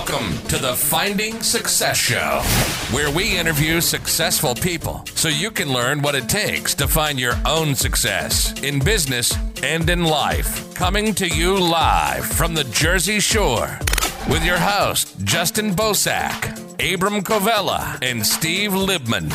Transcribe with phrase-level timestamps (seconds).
[0.00, 2.40] Welcome to the Finding Success Show,
[2.90, 7.34] where we interview successful people so you can learn what it takes to find your
[7.44, 10.74] own success in business and in life.
[10.74, 13.78] Coming to you live from the Jersey Shore
[14.30, 19.30] with your host, Justin Bosak, Abram Covella, and Steve Libman.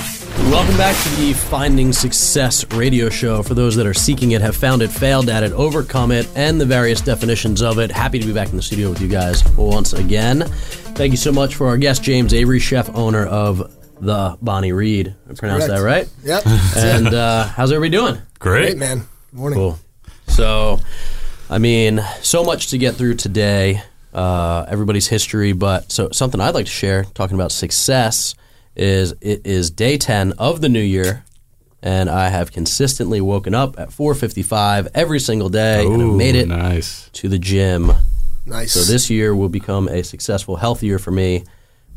[0.52, 3.42] Welcome back to the Finding Success radio show.
[3.42, 6.62] For those that are seeking it, have found it, failed at it, overcome it, and
[6.62, 7.92] the various definitions of it.
[7.92, 10.42] Happy to be back in the studio with you guys once again.
[10.96, 15.16] Thank you so much for our guest, James Avery, chef owner of the Bonney Read.
[15.30, 16.08] I pronounced that right?
[16.24, 16.44] Yep.
[16.78, 18.22] And uh, how's everybody doing?
[18.40, 19.00] Great, man.
[19.32, 19.58] Good morning.
[19.58, 19.80] Cool.
[20.28, 20.80] So,
[21.50, 23.82] I mean, so much to get through today.
[24.14, 28.36] Uh, everybody's history, but so something I'd like to share, talking about success,
[28.76, 31.24] is it is day ten of the new year,
[31.82, 36.06] and I have consistently woken up at four fifty five every single day, and I
[36.06, 37.10] Ooh, made it Nice.
[37.14, 37.92] to the gym.
[38.46, 38.74] Nice.
[38.74, 41.44] So this year will become a successful, healthy year for me.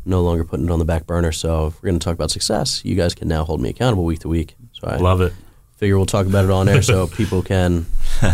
[0.05, 1.31] No longer putting it on the back burner.
[1.31, 4.03] So if we're going to talk about success, you guys can now hold me accountable
[4.05, 4.55] week to week.
[4.73, 5.33] So I Love it.
[5.77, 7.85] figure we'll talk about it on air so people can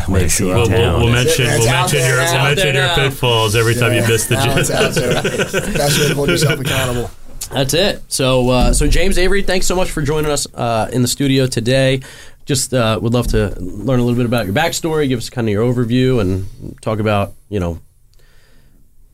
[0.08, 0.56] make sure.
[0.56, 4.28] We'll, we'll, we'll mention we'll mention your we'll mention your pitfalls every time you miss
[4.28, 4.58] the gym.
[4.58, 5.22] it's out there.
[5.24, 7.10] Way to hold yourself accountable.
[7.48, 8.04] That's it.
[8.08, 11.48] So, uh, so James Avery, thanks so much for joining us uh, in the studio
[11.48, 12.02] today.
[12.46, 15.48] Just uh, would love to learn a little bit about your backstory, give us kind
[15.48, 17.80] of your overview, and talk about you know.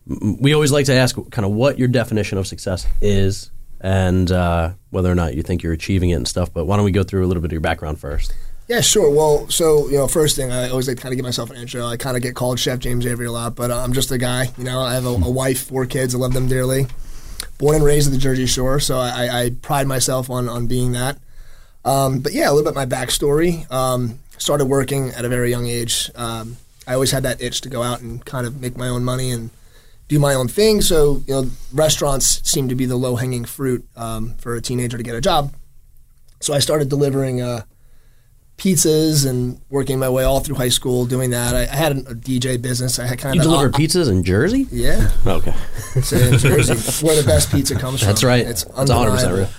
[0.06, 4.72] We always like to ask kind of what your definition of success is, and uh,
[4.90, 6.54] whether or not you think you're achieving it and stuff.
[6.54, 8.34] But why don't we go through a little bit of your background first?
[8.68, 9.10] Yeah, sure.
[9.10, 11.58] Well, so you know, first thing I always like to kind of give myself an
[11.58, 11.86] intro.
[11.86, 14.18] I kind of get called Chef James Avery a lot, but uh, I'm just a
[14.18, 14.50] guy.
[14.58, 16.16] You know, I have a, a wife, four kids.
[16.16, 16.88] I love them dearly.
[17.62, 20.94] Born and raised at the Jersey Shore, so I, I, pride myself on on being
[20.94, 21.20] that.
[21.86, 23.72] Um, but yeah, a little bit my backstory.
[23.72, 26.10] Um, started working at a very young age.
[26.16, 29.04] Um, I always had that itch to go out and kind of make my own
[29.04, 29.52] money and
[30.08, 30.82] do my own thing.
[30.82, 34.98] So you know, restaurants seem to be the low hanging fruit um, for a teenager
[34.98, 35.54] to get a job.
[36.40, 37.44] So I started delivering.
[37.44, 37.62] Uh,
[38.62, 41.56] pizzas and working my way all through high school doing that.
[41.56, 43.00] I, I had a, DJ business.
[43.00, 44.68] I had kind You of deliver pizzas in Jersey?
[44.72, 45.54] Yeah, Okay,
[46.04, 48.08] so in Jersey, where the best pizza comes from.
[48.08, 48.46] that's right.
[48.46, 49.50] It's It's 100 percent real.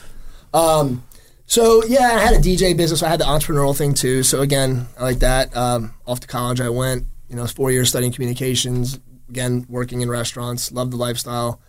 [0.55, 1.03] Um,
[1.47, 3.03] so yeah, I had a DJ business.
[3.03, 4.23] I had the entrepreneurial thing too.
[4.23, 5.55] So again, I like that.
[5.57, 7.07] Um, off to college, I went.
[7.29, 9.01] You know, four years studying communications.
[9.29, 10.71] Again, working in restaurants.
[10.71, 11.61] Loved the lifestyle.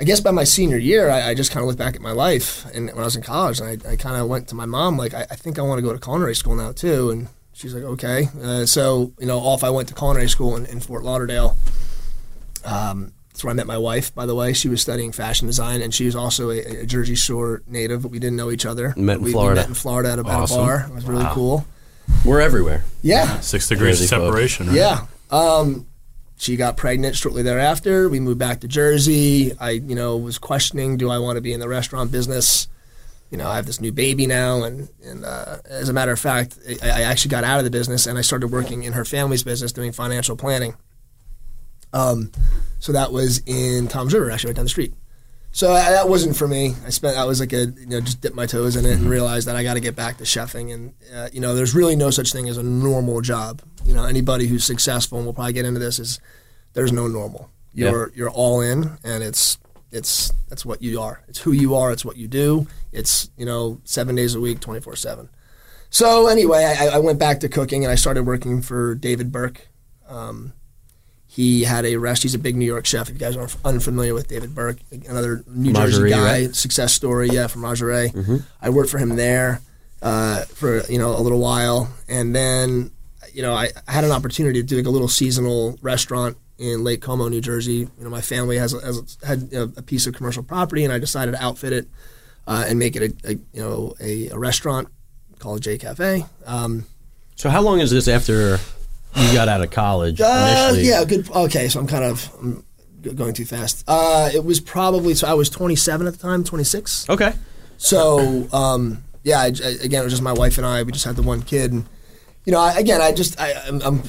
[0.00, 2.12] I guess by my senior year, I, I just kind of looked back at my
[2.12, 4.64] life, and when I was in college, and I, I kind of went to my
[4.64, 7.28] mom like, I, I think I want to go to culinary school now too, and
[7.52, 8.28] she's like, okay.
[8.42, 11.58] Uh, so you know, off I went to culinary school in, in Fort Lauderdale.
[12.64, 14.54] Um, that's where I met my wife, by the way.
[14.54, 18.10] She was studying fashion design, and she was also a, a Jersey Shore native, but
[18.10, 18.94] we didn't know each other.
[18.96, 19.60] Met in we, Florida.
[19.60, 20.86] We met in Florida at a, at a bar.
[20.88, 21.66] It was really cool.
[22.24, 22.84] We're everywhere.
[23.02, 24.68] Yeah, Six degrees of separation.
[24.68, 24.76] right?
[24.76, 25.06] yeah.
[25.30, 25.86] Um,
[26.40, 28.08] she got pregnant shortly thereafter.
[28.08, 29.52] We moved back to Jersey.
[29.60, 32.66] I, you know, was questioning, do I want to be in the restaurant business?
[33.30, 36.18] You know, I have this new baby now, and and uh, as a matter of
[36.18, 39.04] fact, I, I actually got out of the business and I started working in her
[39.04, 40.74] family's business doing financial planning.
[41.92, 42.32] Um,
[42.78, 44.94] so that was in Tom's River, actually, right down the street.
[45.52, 46.74] So I, that wasn't for me.
[46.86, 49.10] I spent I was like a you know just dipped my toes in it and
[49.10, 51.96] realized that I got to get back to chefing and uh, you know there's really
[51.96, 53.60] no such thing as a normal job.
[53.84, 56.20] You know anybody who's successful and we'll probably get into this is
[56.72, 57.50] there's no normal.
[57.90, 59.58] You're you're all in and it's
[59.92, 61.22] it's that's what you are.
[61.28, 61.90] It's who you are.
[61.92, 62.66] It's what you do.
[62.92, 65.28] It's you know seven days a week, twenty four seven.
[65.90, 69.68] So anyway, I, I went back to cooking and I started working for David Burke.
[70.08, 70.52] Um,
[71.26, 72.22] he had a rest.
[72.24, 73.08] He's a big New York chef.
[73.08, 76.54] If you guys are unfamiliar with David Burke, another New Jersey guy, right?
[76.56, 78.12] success story, yeah, Fromagerie.
[78.60, 79.60] I worked for him there
[80.02, 82.90] uh, for you know a little while, and then
[83.34, 86.84] you know I, I had an opportunity to do like a little seasonal restaurant in
[86.84, 87.72] Lake Como, New Jersey.
[87.72, 91.32] You know, my family has, has had a piece of commercial property, and I decided
[91.32, 91.88] to outfit it
[92.46, 94.88] uh, and make it a, a you know a, a restaurant
[95.38, 96.24] called J Cafe.
[96.46, 96.86] Um,
[97.36, 98.58] So, how long is this after
[99.16, 101.30] you got out of college Uh, yeah, good.
[101.30, 102.64] Okay, so I'm kind of I'm
[103.16, 103.82] going too fast.
[103.88, 107.08] Uh, it was probably so I was 27 at the time, 26.
[107.08, 107.32] Okay.
[107.78, 110.82] So um, yeah, I, I- again, it was just my wife and I.
[110.82, 111.86] We just had the one kid, and
[112.50, 114.02] you know, I, again, I just I, I'm, I'm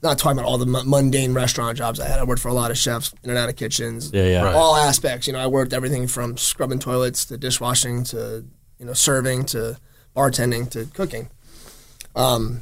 [0.00, 2.20] not talking about all the mu- mundane restaurant jobs I had.
[2.20, 4.12] I worked for a lot of chefs in and out of kitchens.
[4.12, 4.44] Yeah, yeah.
[4.44, 4.54] Right.
[4.54, 5.26] All aspects.
[5.26, 8.44] You know, I worked everything from scrubbing toilets to dishwashing to
[8.78, 9.76] you know serving to
[10.14, 11.30] bartending to cooking.
[12.14, 12.60] Um,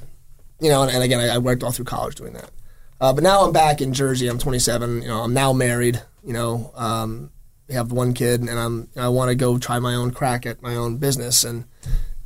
[0.60, 2.50] you know, and, and again, I, I worked all through college doing that.
[2.98, 4.28] Uh, but now I'm back in Jersey.
[4.28, 5.02] I'm 27.
[5.02, 6.00] You know, I'm now married.
[6.24, 7.32] You know, um,
[7.68, 10.62] we have one kid, and I'm I want to go try my own crack at
[10.62, 11.44] my own business.
[11.44, 11.66] And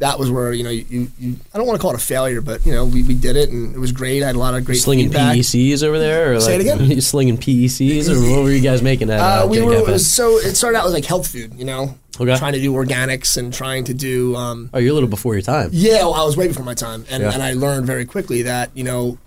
[0.02, 2.40] that was where you know you, you, I don't want to call it a failure,
[2.40, 4.20] but you know we, we did it and it was great.
[4.22, 5.36] I had a lot of great slinging feedback.
[5.36, 6.90] PECs over there, or Say like, it again?
[6.90, 9.20] you slinging PECs, or what were you guys making at?
[9.20, 11.96] Uh, Uh, we were it so it started out with like health food, you know,
[12.20, 12.36] Okay.
[12.36, 15.42] trying to do organics and trying to do um, oh, you're a little before your
[15.42, 15.70] time.
[15.72, 17.32] Yeah, well, I was way before my time, and, Yeah.
[17.32, 19.18] and I learned very quickly that you know,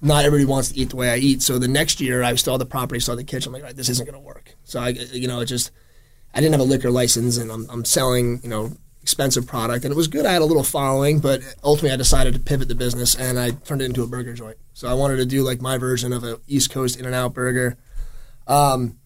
[0.00, 1.42] not everybody wants to eat the way I eat.
[1.42, 3.48] So the next year, I had the property, had the kitchen.
[3.50, 4.54] I'm like, right, this isn't going to work.
[4.64, 5.72] So I, you know, it just
[6.32, 8.70] I didn't have a liquor license, and I'm, I'm selling, you know,
[9.02, 10.26] expensive product, and it was good.
[10.26, 13.50] I had a little following, but ultimately, I decided to pivot the business, and I
[13.50, 14.58] turned it into a burger joint.
[14.72, 17.76] So I wanted to do like my version of an East Coast In-N-Out burger.
[18.46, 18.98] Um,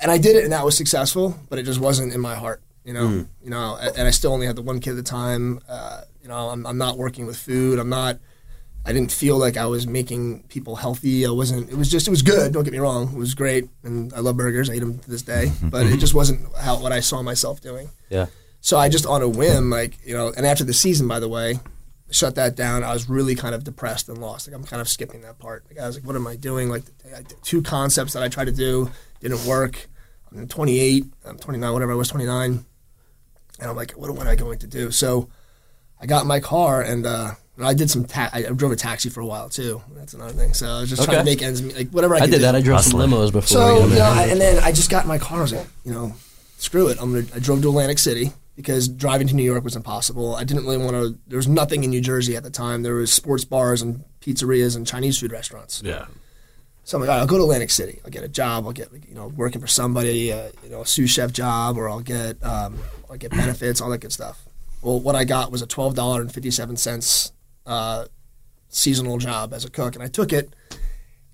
[0.00, 2.62] and I did it, and that was successful, but it just wasn't in my heart,
[2.84, 3.26] you know.
[3.42, 5.60] You know, and I still only had the one kid at the time.
[5.68, 7.78] Uh, you know, I'm, I'm not working with food.
[7.78, 8.18] I'm not.
[8.84, 11.26] I didn't feel like I was making people healthy.
[11.26, 11.70] I wasn't.
[11.70, 12.06] It was just.
[12.06, 12.52] It was good.
[12.52, 13.12] Don't get me wrong.
[13.12, 14.70] It was great, and I love burgers.
[14.70, 15.50] I eat them to this day.
[15.62, 17.88] But it just wasn't how what I saw myself doing.
[18.10, 18.26] Yeah.
[18.66, 21.28] So I just on a whim, like you know, and after the season, by the
[21.28, 21.60] way,
[22.10, 22.82] shut that down.
[22.82, 24.48] I was really kind of depressed and lost.
[24.48, 25.64] Like I'm kind of skipping that part.
[25.68, 26.68] Like I was like, what am I doing?
[26.68, 26.82] Like
[27.42, 28.90] two concepts that I tried to do
[29.20, 29.88] didn't work.
[30.32, 31.04] I'm 28.
[31.26, 31.72] I'm 29.
[31.72, 32.64] Whatever I was 29,
[33.60, 34.90] and I'm like, what am I going to do?
[34.90, 35.30] So
[36.00, 37.06] I got in my car and.
[37.06, 37.30] uh
[37.62, 38.04] I did some.
[38.04, 39.80] Ta- I drove a taxi for a while too.
[39.94, 40.52] That's another thing.
[40.54, 42.36] So I was just trying to make ends meet, like whatever I, I could did
[42.38, 42.42] do.
[42.42, 42.54] that.
[42.56, 43.46] I drove some limos before.
[43.46, 45.38] So you you know, I, and then I just got in my car.
[45.38, 46.14] I was like, you know,
[46.58, 46.98] screw it.
[47.00, 47.26] I'm gonna.
[47.34, 50.34] I drove to Atlantic City because driving to New York was impossible.
[50.34, 51.18] I didn't really want to.
[51.28, 52.82] There was nothing in New Jersey at the time.
[52.82, 55.82] There was sports bars and pizzerias and Chinese food restaurants.
[55.84, 56.06] Yeah.
[56.84, 58.00] So I'm like, all right, I'll go to Atlantic City.
[58.04, 58.64] I'll get a job.
[58.64, 61.88] I'll get you know working for somebody, uh, you know, a sous chef job, or
[61.88, 62.78] I'll get um,
[63.10, 64.44] I'll get benefits, all that good stuff.
[64.82, 67.32] Well, what I got was a twelve dollar and fifty seven cents
[67.66, 68.06] uh,
[68.68, 70.54] seasonal job as a cook, and I took it.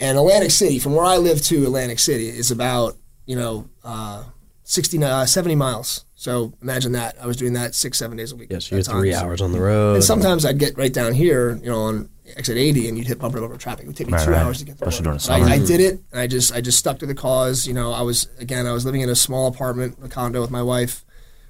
[0.01, 2.97] And Atlantic City, from where I live to Atlantic City, is about
[3.27, 4.25] you know uh,
[4.73, 6.07] 60, uh, 70 miles.
[6.15, 7.17] So imagine that.
[7.21, 8.49] I was doing that six, seven days a week.
[8.51, 9.23] Yeah, so you're three times.
[9.23, 9.97] hours on the road.
[9.97, 13.19] And sometimes I'd get right down here, you know, on exit 80, and you'd hit
[13.19, 13.85] bumper to bumper traffic.
[13.85, 14.41] It would take me Right, two right.
[14.41, 14.89] hours to get there.
[14.89, 15.57] Especially I.
[15.57, 17.67] I did it, and I just I just stuck to the cause.
[17.67, 20.51] You know, I was again, I was living in a small apartment, a condo with
[20.51, 21.05] my wife.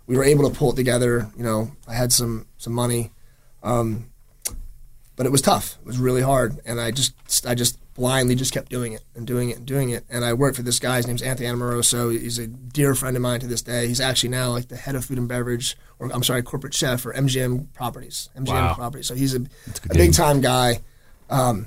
[0.08, 1.30] We were able to pull it together.
[1.36, 3.12] You know, I had some some money,
[3.62, 4.10] um,
[5.14, 5.76] but it was tough.
[5.80, 7.14] It was really hard, and I just
[7.46, 10.04] I just blindly just kept doing it and doing it and doing it.
[10.08, 10.96] And I worked for this guy.
[10.96, 12.08] His name's Anthony Amoroso.
[12.10, 13.86] He's a dear friend of mine to this day.
[13.86, 17.00] He's actually now like the head of food and beverage, or I'm sorry, corporate chef
[17.02, 18.30] for MGM Properties.
[18.36, 18.74] MGM Wow.
[18.74, 19.06] Properties.
[19.06, 20.80] So he's a, a big time guy.
[21.28, 21.66] Um,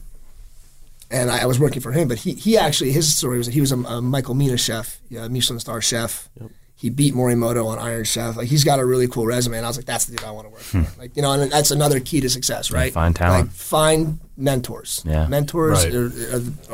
[1.11, 3.53] and I, I was working for him, but he, he actually his story was that
[3.53, 6.29] he was a, a Michael Mina chef, yeah, Michelin star chef.
[6.77, 8.35] He beat Morimoto on Iron Chef.
[8.35, 10.31] Like he's got a really cool resume, and I was like, that's the dude I
[10.31, 10.85] want to work for.
[10.99, 12.91] Like you know, and that's another key to success, right?
[12.91, 13.47] find talent.
[13.47, 15.01] Like, find mentors.
[15.05, 15.27] Yeah.
[15.27, 15.93] mentors Right.
[15.93, 16.05] are,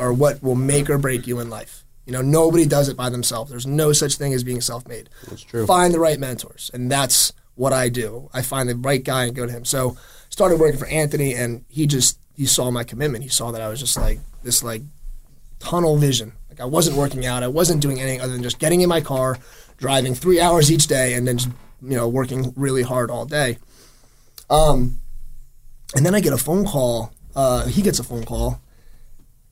[0.02, 1.84] are, are what will make or break you in life.
[2.06, 3.50] You know, nobody does it by themselves.
[3.50, 5.08] There's no such thing as being self-made.
[5.28, 5.66] That's true.
[5.66, 8.28] Find the right mentors, and that's what I do.
[8.34, 9.64] I find the right guy and go to him.
[9.64, 9.96] So
[10.28, 13.22] started working for Anthony, and he just he saw my commitment.
[13.22, 14.82] He saw that I was just like this like
[15.60, 16.32] tunnel vision.
[16.50, 17.42] Like I wasn't working out.
[17.44, 19.38] I wasn't doing anything other than just getting in my car,
[19.76, 21.50] driving three hours each day, and then just,
[21.82, 23.58] you know working really hard all day.
[24.50, 24.98] Um,
[25.94, 27.12] and then I get a phone call.
[27.34, 28.60] Uh, he gets a phone call,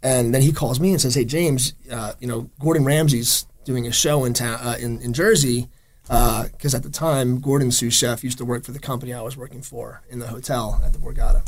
[0.03, 3.87] and then he calls me and says, "Hey James, uh, you know Gordon Ramsay's doing
[3.87, 5.69] a show in town uh, in in Jersey."
[6.03, 9.37] Because at the time, Gordon's sous chef used to work for the company I was
[9.37, 11.43] working for in the hotel at the Borgata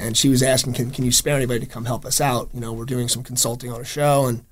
[0.00, 2.50] and she was asking, "Can can you spare anybody to come help us out?
[2.54, 4.44] You know, we're doing some consulting on a show." And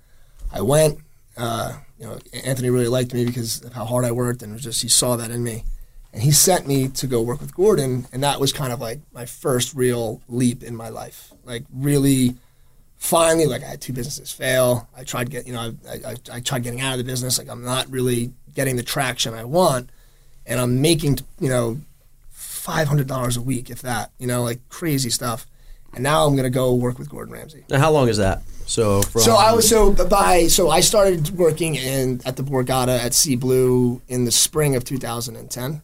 [0.53, 0.99] I went.
[1.37, 4.55] Uh, you know, Anthony really liked me because of how hard I worked, and it
[4.55, 5.65] was just he saw that in me,
[6.13, 9.01] and he sent me to go work with Gordon, and that was kind of like
[9.13, 11.33] my first real leap in my life.
[11.45, 12.37] Like really,
[12.97, 14.89] finally, like I had two businesses fail.
[14.97, 17.39] I tried get you know I, I, I tried getting out of the business.
[17.39, 19.91] Like I'm not really getting the traction I want,
[20.47, 21.79] and I'm making you know
[22.31, 24.11] five hundred dollars a week, if that.
[24.19, 25.47] You know, like crazy stuff.
[25.95, 27.65] And now I'm gonna go work with Gordon Ramsay.
[27.71, 28.43] Now, how long is that?
[28.67, 32.99] So from So I was so by so I started working in at the Borgata
[32.99, 35.83] at Sea Blue in the spring of 2010.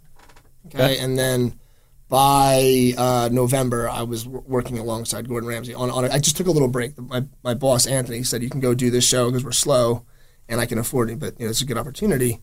[0.67, 0.99] Okay, Okay.
[0.99, 1.59] and then
[2.09, 6.05] by uh, November I was w- working alongside Gordon Ramsay on on.
[6.05, 6.99] A, I just took a little break.
[6.99, 10.05] My my boss Anthony said you can go do this show because we're slow,
[10.49, 12.41] and I can afford it, but you know it's a good opportunity.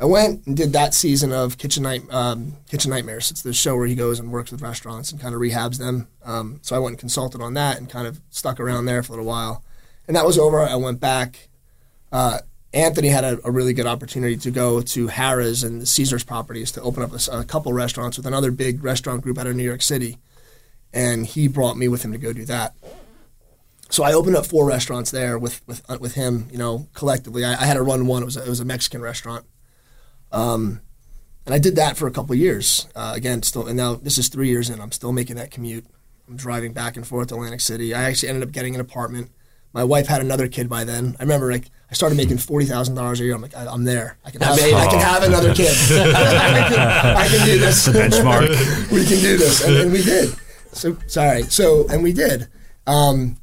[0.00, 3.30] I went and did that season of Kitchen Night um, Kitchen Nightmares.
[3.30, 6.08] It's the show where he goes and works with restaurants and kind of rehabs them.
[6.24, 9.12] Um, so I went and consulted on that and kind of stuck around there for
[9.12, 9.64] a little while,
[10.08, 10.60] and that was over.
[10.60, 11.48] I went back.
[12.12, 12.38] Uh,
[12.72, 16.82] Anthony had a, a really good opportunity to go to Harrah's and Caesars properties to
[16.82, 20.18] open up a couple restaurants with another big restaurant group out of New York City,
[20.92, 22.74] and he brought me with him to go do that.
[23.88, 26.46] So I opened up four restaurants there with with uh, with him.
[26.52, 28.22] You know, collectively, I, I had to run one.
[28.22, 29.44] It was a, it was a Mexican restaurant.
[30.30, 30.80] Um,
[31.44, 32.86] and I did that for a couple years.
[32.94, 34.80] Uh, again, still, and now this is three years in.
[34.80, 35.86] I'm still making that commute.
[36.28, 37.92] I'm driving back and forth to Atlantic City.
[37.92, 39.32] I actually ended up getting an apartment.
[39.72, 41.16] My wife had another kid by then.
[41.20, 43.34] I remember like I started making forty thousand dollars a year.
[43.34, 44.16] I'm like, I, am there.
[44.24, 45.68] I can have, I can have another kid.
[45.90, 46.78] I, can,
[47.16, 47.84] I, can, do this.
[47.84, 48.48] The benchmark.
[48.92, 50.34] we can do this, and, and, we did.
[50.72, 51.44] So sorry.
[51.44, 52.48] So and we did.
[52.86, 53.36] Um,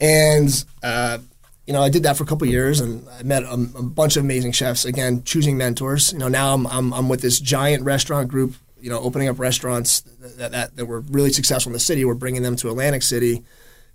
[0.00, 1.18] and uh,
[1.66, 4.16] you know, I did that for a couple years, and I met a, a, bunch
[4.16, 4.84] of amazing chefs.
[4.84, 6.12] Again, choosing mentors.
[6.12, 8.56] You know, now I'm, I'm I'm with this giant restaurant group.
[8.80, 12.04] You know, opening up restaurants that, that, that were really successful in the city.
[12.04, 13.42] We're bringing them to Atlantic City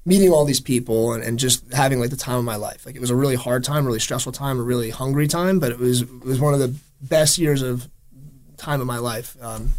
[0.05, 2.85] meeting all these people and, and just having like the time of my life.
[2.85, 5.71] Like it was a really hard time, really stressful time, a really hungry time, but
[5.71, 7.87] it was it was one of the best years of
[8.57, 9.37] time of my life.
[9.41, 9.73] Um,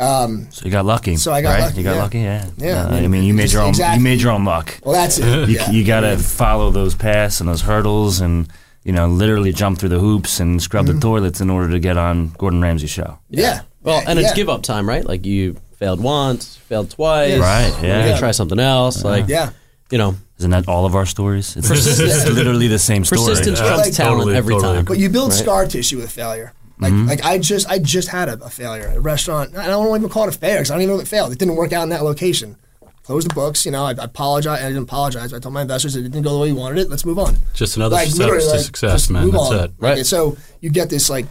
[0.00, 1.16] um, so you got lucky.
[1.16, 1.60] So I got right?
[1.62, 1.78] lucky.
[1.78, 2.02] You got yeah.
[2.02, 2.18] lucky.
[2.20, 2.50] Yeah.
[2.56, 2.86] Yeah.
[2.86, 3.70] Uh, I mean, you made your own.
[3.70, 3.98] Exactly.
[3.98, 4.78] You made your own luck.
[4.84, 5.48] Well, that's it.
[5.48, 5.70] You, yeah.
[5.70, 8.48] you got to follow those paths and those hurdles, and
[8.84, 10.94] you know, literally jump through the hoops and scrub Mm-hmm.
[10.94, 13.18] the toilets in order to get on Gordon Ramsay's show.
[13.28, 13.62] Yeah.
[13.82, 14.34] Well, and it's yeah.
[14.34, 15.04] give up time, right?
[15.04, 17.38] Like you failed once, failed twice.
[17.38, 18.08] Right, You yeah.
[18.08, 19.04] gotta try something else.
[19.04, 19.50] Like Yeah.
[19.90, 21.56] you know, Isn't that all of our stories?
[21.56, 23.20] It's, it's literally the same story.
[23.20, 24.84] persistence trumps Like- talent Totally, every totally time.
[24.84, 25.38] But you build Right.
[25.38, 26.52] scar tissue with failure.
[26.80, 27.08] Like, Mm-hmm.
[27.08, 28.92] like I just, I just had a, a failure.
[28.94, 29.56] A restaurant.
[29.56, 31.32] I don't even call it a failure because I don't even know if it failed.
[31.32, 32.54] It didn't work out in that location.
[33.02, 33.64] Closed the books.
[33.66, 34.60] You know, I, I apologize.
[34.62, 35.32] I didn't apologize.
[35.32, 36.88] I told my investors it didn't go the way you wanted it.
[36.90, 37.36] Let's move on.
[37.54, 39.24] Just another Like, steps literally, to like, success, man.
[39.24, 39.58] move That's on.
[39.64, 39.70] it.
[39.78, 39.98] Right.
[39.98, 41.26] and so you get this like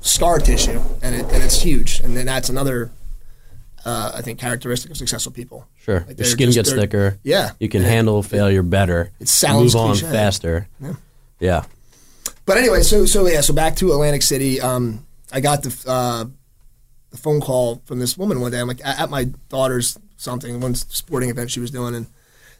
[0.00, 2.00] scar tissue, and it, and it's huge.
[2.00, 2.90] And then that's another,
[3.88, 5.66] uh, I think, characteristic of successful people.
[5.84, 7.18] Sure, Like, your skin just- gets thicker.
[7.24, 7.52] Yeah.
[7.58, 7.88] you can Yeah.
[7.94, 9.10] handle failure better.
[9.20, 10.68] It sounds move on faster.
[10.80, 10.94] Yeah.
[11.40, 11.62] Yeah,
[12.46, 14.60] But anyway, so so yeah, so back to Atlantic City.
[14.60, 16.24] Um, I got the uh,
[17.10, 18.58] the phone call from this woman one day.
[18.60, 22.06] I'm like at at my daughter's something, one sporting event she was doing, and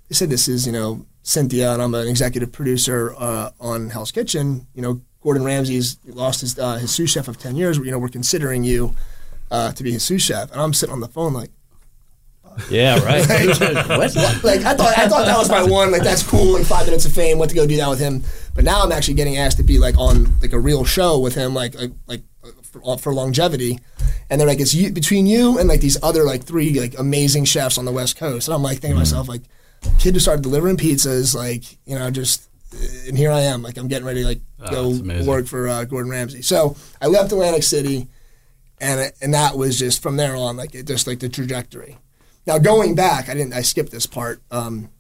[0.09, 4.13] they said this is you know Cynthia, and I'm an executive producer uh, on Hell's
[4.13, 4.67] Kitchen.
[4.75, 7.79] You know, Gordon Ramsay's lost his uh, his sous chef of ten years.
[7.79, 8.95] You know, we're considering you
[9.51, 11.51] uh, to be his sous chef, and I'm sitting on the phone like.
[12.71, 13.27] yeah, right.
[13.89, 14.45] what?
[14.45, 15.93] like I thought, I thought that was my one.
[15.93, 16.55] Like that's cool.
[16.55, 17.39] Like five minutes of fame.
[17.39, 18.25] Went to go do that with him.
[18.55, 21.35] But now I'm actually getting asked to be like on like a real show with
[21.35, 22.23] him, like like, like
[22.63, 23.79] for, for longevity.
[24.29, 27.45] And they're like, it's you, between you and like these other like three like amazing
[27.45, 28.49] chefs on the West Coast.
[28.49, 29.43] And I'm like thinking to myself like,
[30.01, 32.49] kid who started delivering pizzas, like you know just.
[33.07, 35.85] And here I am, like I'm getting ready to like Oh, go work for uh,
[35.85, 36.43] Gordon Ramsay.
[36.43, 38.09] So I left Atlantic City,
[38.81, 41.99] and it, and that was just from there on like it just like the trajectory.
[42.47, 43.53] Now going back, I didn't.
[43.53, 44.41] I skipped this part.
[44.51, 44.91] Um,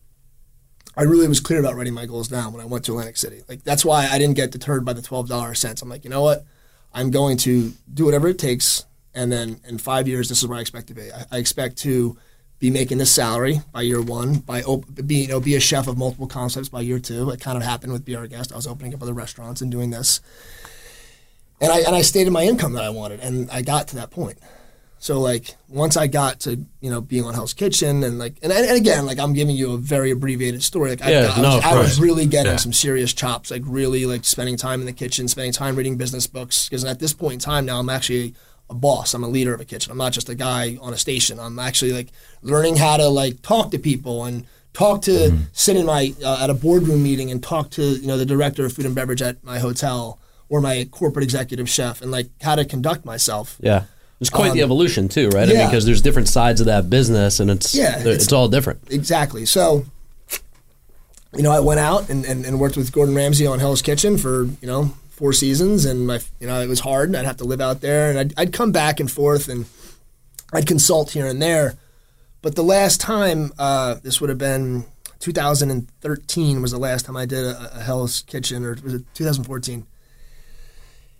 [0.96, 3.42] I really was clear about writing my goals down when I went to Atlantic City.
[3.48, 5.80] Like that's why I didn't get deterred by the twelve dollars cents.
[5.80, 6.44] I'm like, you know what?
[6.92, 10.58] I'm going to do whatever it takes, and then in five years, this is where
[10.58, 11.12] I expect to be.
[11.12, 12.18] I, I expect to
[12.58, 15.86] be making this salary by year one, by op- be you know be a chef
[15.86, 17.30] of multiple concepts by year two.
[17.30, 18.26] It kind of happened with B.R.
[18.26, 18.52] Guest.
[18.52, 20.20] I was opening up other restaurants and doing this,
[21.60, 24.10] and I and I stated my income that I wanted, and I got to that
[24.10, 24.38] point.
[25.00, 28.52] So like once I got to you know being on Hell's Kitchen and like and,
[28.52, 31.56] and again like I'm giving you a very abbreviated story like Yeah, I, I, no,
[31.56, 32.56] was, I was really getting Yeah.
[32.58, 36.26] some serious chops like really like spending time in the kitchen spending time reading business
[36.26, 38.34] books because at this point in time now I'm actually
[38.68, 40.96] a boss I'm a leader of a kitchen I'm not just a guy on a
[40.98, 42.08] station I'm actually like
[42.42, 45.42] learning how to like talk to people and talk to Mm-hmm.
[45.52, 48.64] sit in my uh, at a boardroom meeting and talk to you know the director
[48.66, 52.54] of food and beverage at my hotel or my corporate executive chef and like how
[52.54, 53.84] to conduct myself Yeah.
[54.20, 55.44] It's quite the Um, evolution too, right?
[55.44, 55.66] I mean, yeah.
[55.66, 58.80] because there's different sides of that business, and it's Yeah, it's, it's- all different.
[58.90, 59.46] Exactly.
[59.46, 59.84] So,
[61.36, 64.18] you know, I went out and, and, and worked with Gordon Ramsay on Hell's Kitchen
[64.18, 65.84] for, you know, four seasons.
[65.84, 67.08] And, my, you know, it was hard.
[67.10, 68.10] and I'd have to live out there.
[68.10, 69.66] And I'd, I'd come back and forth and
[70.52, 71.76] I'd consult here and there.
[72.42, 74.84] But the last time, uh, this would have been
[75.20, 79.86] 2013 was the last time I did a, a Hell's Kitchen, or was it 2014?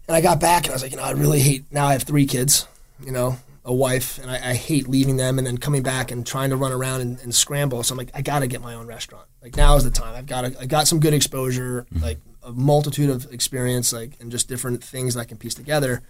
[0.08, 1.92] And I got back and I was like, you know, I really hate, now I
[1.92, 2.66] have three kids,
[3.04, 6.26] you know, a wife, and I, I hate leaving them and then coming back and
[6.26, 7.82] trying to run around and, and scramble.
[7.82, 9.26] So I'm like, I got to get my own restaurant.
[9.42, 10.14] Like now is the time.
[10.14, 14.48] I've got I got some good exposure, like a multitude of experience, like and just
[14.48, 16.02] different things that I can piece together.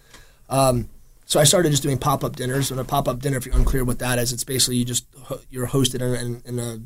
[0.48, 0.88] Um,
[1.26, 2.70] so I started just doing pop up dinners.
[2.70, 5.06] And a pop up dinner, if you're unclear what that is, it's basically you just
[5.50, 6.78] you're hosted in, in, in a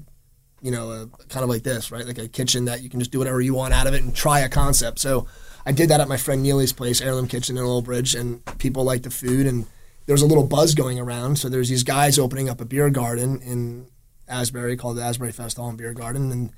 [0.62, 2.06] you know a, kind of like this, right?
[2.06, 4.14] Like a kitchen that you can just do whatever you want out of it and
[4.16, 4.98] try a concept.
[4.98, 5.28] So
[5.64, 8.84] I did that at my friend Neilly's place, Heirloom Kitchen in Old Bridge, and people
[8.84, 9.66] liked the food and
[10.06, 11.38] there was a little buzz going around.
[11.38, 13.86] So there's these guys opening up a beer garden in
[14.28, 16.50] Asbury called the Asbury Festhalle and Biergarten, and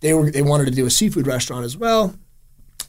[0.00, 2.14] they were they wanted to do a seafood restaurant as well.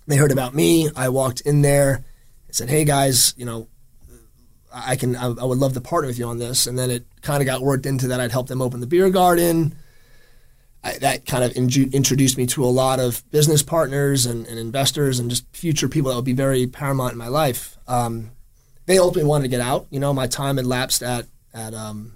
[0.08, 0.90] They heard about me.
[0.96, 2.04] I walked in there
[2.48, 3.68] and said, "Hey guys, you know,
[4.74, 7.06] I can I, I would love to partner with you on this." And then it
[7.22, 9.76] kind of got worked into that I'd help them open the beer garden.
[10.84, 14.60] I, that kind of inju- introduced me to a lot of business partners and, and
[14.60, 17.78] investors and just future people that would be very paramount in my life.
[17.88, 18.32] Um,
[18.86, 19.88] they ultimately wanted to get out.
[19.90, 22.16] You know, my time had lapsed at at um,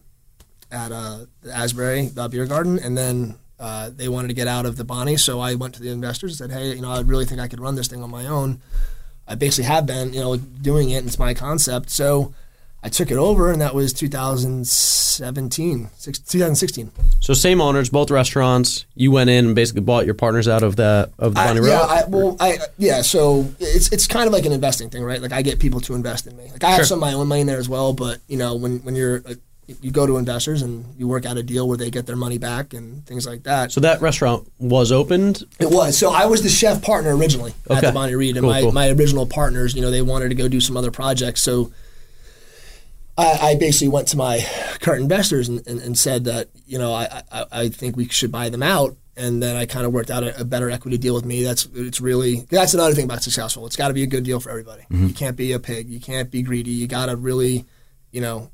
[0.71, 4.75] at uh, Asbury the beer garden, and then uh, they wanted to get out of
[4.75, 5.15] the Bonney.
[5.17, 7.47] So I went to the investors and said, "Hey, you know, I really think I
[7.47, 8.61] could run this thing on my own.
[9.27, 10.97] I basically have been, you know, doing it.
[10.97, 12.33] and It's my concept." So
[12.83, 16.91] I took it over, and that was 2017, six- 2016.
[17.19, 18.85] So same owners, both restaurants.
[18.95, 21.79] You went in and basically bought your partners out of the of the I- yeah,
[21.81, 23.01] I, well, I yeah.
[23.01, 25.21] So it's it's kind of like an investing thing, right?
[25.21, 26.49] Like I get people to invest in me.
[26.51, 28.55] Like I have some of my own money in there as well, but you know,
[28.55, 29.23] when when you're
[29.81, 32.37] you go to investors and you work out a deal where they get their money
[32.37, 33.69] back and things like that.
[33.69, 35.43] so that restaurant was opened.
[35.59, 35.97] It was.
[35.97, 38.71] So I was the chef partner originally at the Bonney Read, and Cool, my, cool.
[38.71, 41.41] my original partners, you know, they wanted to go do some other projects.
[41.41, 41.73] So
[43.17, 44.45] I, I basically went to my
[44.79, 48.31] current investors and, and, and said that, you know, I, I, I think we should
[48.31, 48.95] buy them out.
[49.15, 51.43] And then I kind of worked out a, a better equity deal with me.
[51.43, 53.65] That's it's really that's another thing about successful.
[53.65, 54.83] It's got to be a good deal for everybody.
[54.83, 55.07] Mm-hmm.
[55.07, 55.89] You can't be a pig.
[55.89, 56.69] You can't be greedy.
[56.69, 57.65] You got to really,
[58.11, 58.51] you know,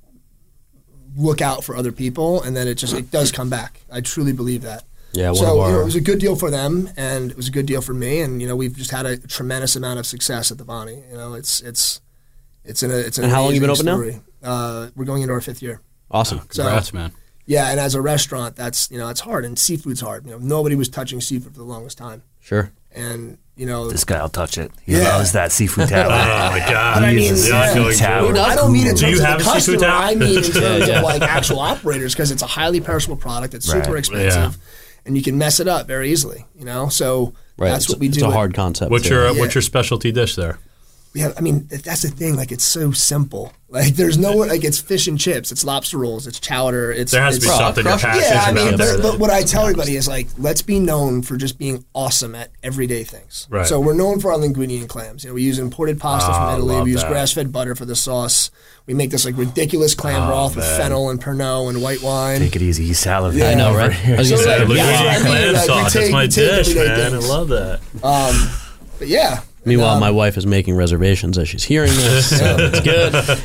[1.17, 3.82] look out for other people, and then it just it does come back.
[3.91, 4.86] I truly believe that.
[5.12, 7.50] Yeah, so of you know, it was a good deal for them, and it was
[7.50, 8.22] a good deal for me.
[8.22, 11.03] And you know, we've just had a tremendous amount of success at the Bonney.
[11.12, 12.01] You know, it's it's
[12.63, 14.01] it's an it's an And how long you been open now?
[14.43, 14.55] Story.
[14.88, 15.81] Uh, we're going into our fifth year.
[16.12, 16.39] Awesome.
[16.51, 17.12] So Congrats, man.
[17.45, 20.25] yeah, and as a restaurant, that's you know it's hard, and seafood's hard.
[20.25, 22.71] You know, nobody was touching seafood for the longest time, Sure.
[22.93, 24.71] and you know, This guy will touch it.
[24.83, 25.15] He Yeah.
[25.15, 27.03] loves that seafood Oh my god!
[27.03, 27.73] I mean, uses yeah.
[27.73, 28.35] feeling Tower.
[28.38, 29.91] I don't mean in Do terms you of have the a seafood customer.
[29.91, 30.12] tap?
[30.12, 30.97] I mean in terms yeah.
[31.00, 33.53] of like actual operators because it's a highly perishable product.
[33.53, 34.00] It's super Right.
[34.00, 34.57] expensive,
[35.05, 36.45] and you can mess it up very easily.
[36.57, 37.69] You know, so Right.
[37.69, 38.17] that's it's, what we do.
[38.19, 38.89] it's a hard concept.
[38.91, 39.13] What's too.
[39.13, 39.39] your Yeah.
[39.39, 40.57] what's your specialty dish there?
[41.15, 42.36] Yeah, I mean that's the thing.
[42.36, 43.53] Like it's so simple.
[43.70, 46.91] Like there's no like it's fish and chips, it's lobster rolls, it's chowder.
[46.91, 48.01] It's There has to be it's- something you're it.
[48.01, 48.98] passionate Yeah, I mean, about there.
[48.98, 52.34] but, but what I tell everybody is like, let's be known for just being awesome
[52.36, 53.48] at everyday things.
[53.51, 53.65] Right.
[53.65, 55.24] So we're known for our linguine and clams.
[55.24, 56.82] You know, we use imported pasta Oh, from Italy.
[56.84, 57.12] We use that.
[57.12, 58.50] grass-fed butter for the sauce.
[58.88, 62.39] We make this like ridiculous clam broth with fennel and Pernod and white wine.
[62.39, 62.86] Take it easy.
[62.86, 63.51] He's salivating.
[63.51, 63.91] I know, right?
[63.93, 64.15] here.
[64.15, 65.93] I was So, like, Look yeah, at I mean, clam like, sauce.
[65.93, 67.13] take- That's my dish, everyday man.
[67.13, 67.79] I love that.
[68.03, 68.50] Um,
[69.00, 69.41] but yeah.
[69.65, 72.30] Meanwhile, Um, my wife is making reservations as she's hearing this.
[72.39, 73.13] So it's good.
[73.13, 73.38] So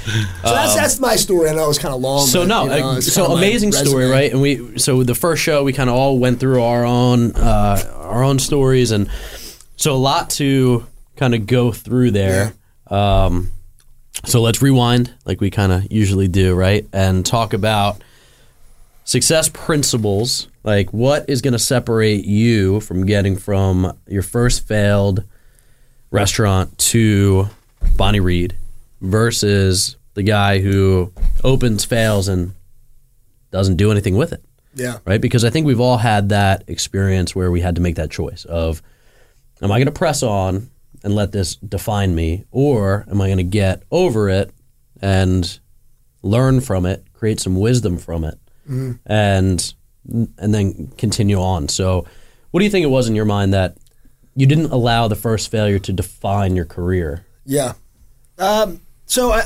[0.43, 1.49] that's that's my story.
[1.49, 2.27] I know it was kind of long.
[2.27, 4.11] So but, no, you know, uh, so amazing story, resume.
[4.11, 4.33] right?
[4.33, 7.83] And we so the first show we kind of all went through our own uh,
[7.97, 9.09] our own stories, and
[9.77, 12.55] so a lot to kind of go through there.
[12.89, 13.51] Um,
[14.25, 16.87] so let's rewind, like we kind of usually do, right?
[16.93, 18.03] And talk about
[19.05, 20.49] success principles.
[20.65, 25.23] Like, what is going to separate you from getting from your first failed
[26.11, 27.49] restaurant to
[27.97, 28.57] Bonney Read
[29.01, 31.13] versus the guy who
[31.45, 32.55] opens, fails, and
[33.51, 34.45] doesn't do anything with it,
[34.75, 34.99] Yeah.
[35.05, 35.21] right?
[35.21, 38.45] Because I think we've all had that experience where we had to make that choice
[38.45, 38.83] of,
[39.63, 40.71] am I going to press on
[41.05, 44.51] and let this define me, or am I going to get over it
[45.01, 45.59] and
[46.23, 48.93] learn from it, create some wisdom from it, mm-hmm.
[49.07, 49.75] and
[50.39, 51.69] and then continue on?
[51.69, 52.07] So,
[52.51, 53.77] what do you think it was in your mind that
[54.39, 57.27] you didn't allow the first failure to define your career?
[57.45, 57.73] Yeah.
[58.39, 59.43] Um, so I,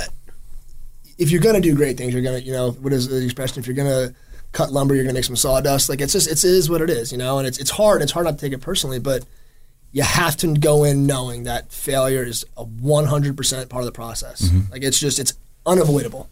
[1.16, 3.58] if you're gonna do great things, you're gonna, you know, what is the expression?
[3.58, 4.14] If you're gonna
[4.52, 5.88] cut lumber, you're gonna make some sawdust.
[5.88, 7.38] Like it's just, it's, it is what it is, you know.
[7.38, 8.02] And it's it's hard.
[8.02, 9.24] It's hard not to take it personally, but
[9.92, 14.50] you have to go in knowing that failure is a 100% part of the process.
[14.70, 15.32] Like it's just, it's
[15.64, 16.28] unavoidable.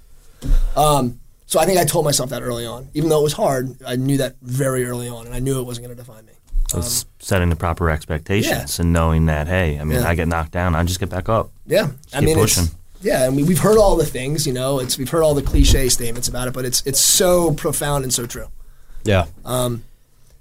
[0.76, 3.76] Um, so I think I told myself that early on, even though it was hard.
[3.86, 6.32] I knew that very early on, and I knew it wasn't gonna define me.
[6.74, 10.08] It's setting the proper expectations and knowing that, hey, I mean, Yeah.
[10.08, 11.50] I get knocked down, I just get back up.
[11.66, 12.64] Yeah, I keep mean, pushing.
[13.02, 14.78] Yeah, and we, we've heard all the things, you know.
[14.78, 18.12] It's we've heard all the cliche statements about it, but it's it's so profound and
[18.12, 18.46] so true.
[19.04, 19.26] Yeah.
[19.44, 19.84] Um,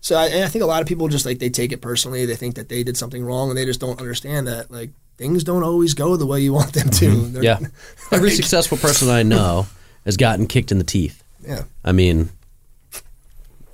[0.01, 2.25] So I, and I think a lot of people just like they take it personally.
[2.25, 5.43] They think that they did something wrong, and they just don't understand that like things
[5.43, 7.09] don't always go the way you want them to.
[7.31, 7.59] They're- Yeah.
[8.11, 9.67] Every successful person I know
[10.05, 11.23] has gotten kicked in the teeth.
[11.45, 12.29] Yeah, I mean,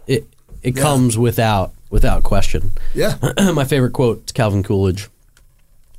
[0.08, 0.28] it
[0.62, 2.74] it comes without without question.
[2.94, 3.16] yeah,
[3.54, 5.08] My favorite quote is Calvin Coolidge.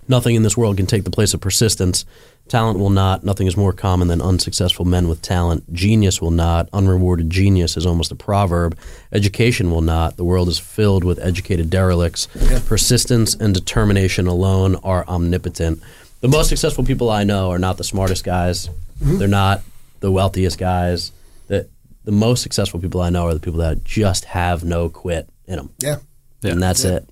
[0.07, 2.05] Nothing in this world can take the place of persistence.
[2.49, 3.25] Talent will not.
[3.25, 5.73] Nothing is more common than unsuccessful men with talent.
[5.73, 6.69] Genius will not.
[6.75, 8.77] Unrewarded genius is almost a proverb.
[9.11, 10.19] Education will not.
[10.19, 12.29] The world is filled with educated derelicts.
[12.67, 15.81] Persistence and determination alone are omnipotent.
[16.21, 18.69] The most successful people I know are not the smartest guys.
[19.03, 19.17] Mm-hmm.
[19.17, 19.63] They're not
[20.01, 21.11] the wealthiest guys.
[21.49, 21.67] The,
[22.05, 25.57] the most successful people I know are the people that just have no quit in
[25.57, 25.97] them yeah,
[26.43, 27.09] and that's it.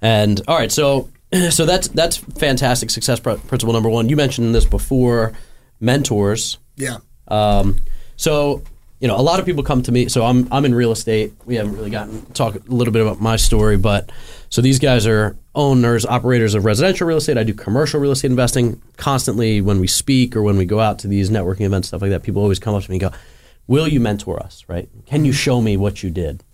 [0.00, 1.08] And all right, so
[1.50, 4.08] so that's that's fantastic success pr- principle number one.
[4.08, 5.32] You mentioned this before,
[5.80, 6.58] mentors.
[6.76, 6.98] yeah.
[7.28, 7.76] Um,
[8.16, 8.62] so
[9.00, 10.08] you know, a lot of people come to me.
[10.08, 11.32] So I'm I'm in real estate.
[11.44, 14.10] We haven't really gotten to talk a little bit about my story, but
[14.48, 17.36] so these guys are owners, operators of residential real estate.
[17.36, 19.60] I do commercial real estate investing constantly.
[19.60, 22.22] When we speak or when we go out to these networking events, stuff like that,
[22.22, 23.18] people always come up to me and go,
[23.66, 24.64] "Will you mentor us?
[24.68, 24.88] Right?
[25.06, 26.44] Can you show me what you did?"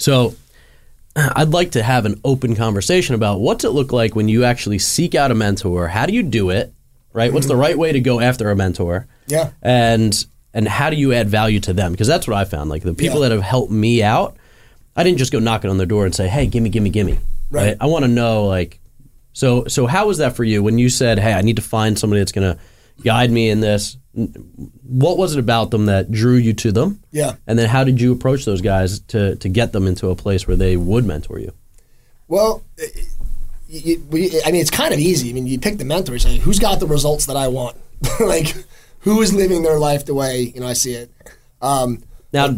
[0.00, 0.34] So
[1.14, 4.78] I'd like to have an open conversation about what's it look like when you actually
[4.78, 5.88] seek out a mentor.
[5.88, 6.72] How do you do it?
[7.12, 7.32] Right?
[7.32, 7.62] What's the mm-hmm.
[7.62, 9.06] right way to go after a mentor?
[9.26, 9.50] Yeah.
[9.62, 11.92] And and how do you add value to them?
[11.92, 12.70] Because that's what I found.
[12.70, 13.28] Like the people Yeah.
[13.28, 14.36] that have helped me out,
[14.96, 17.18] I didn't just go knocking on their door and say, "Hey, gimme, gimme, gimme."
[17.50, 17.76] Right.
[17.80, 18.80] I want to know like,
[19.32, 21.98] so so how was that for you when you said, "Hey, I need to find
[21.98, 22.60] somebody that's going to
[23.02, 23.96] guide me in this"?
[24.12, 27.00] What was it about them that drew you to them?
[27.12, 27.36] Yeah.
[27.46, 30.48] And then how did you approach those guys to to get them into a place
[30.48, 31.52] where they would mentor you?
[32.26, 32.86] Well, uh,
[33.68, 35.30] you, you- we, I mean, it's kind of easy.
[35.30, 36.14] I mean, you pick the mentor.
[36.14, 37.76] You say, who's got the results that I want?
[38.20, 38.54] like,
[39.00, 41.10] who is living their life the way you know I see it?
[41.62, 42.56] Um, Now,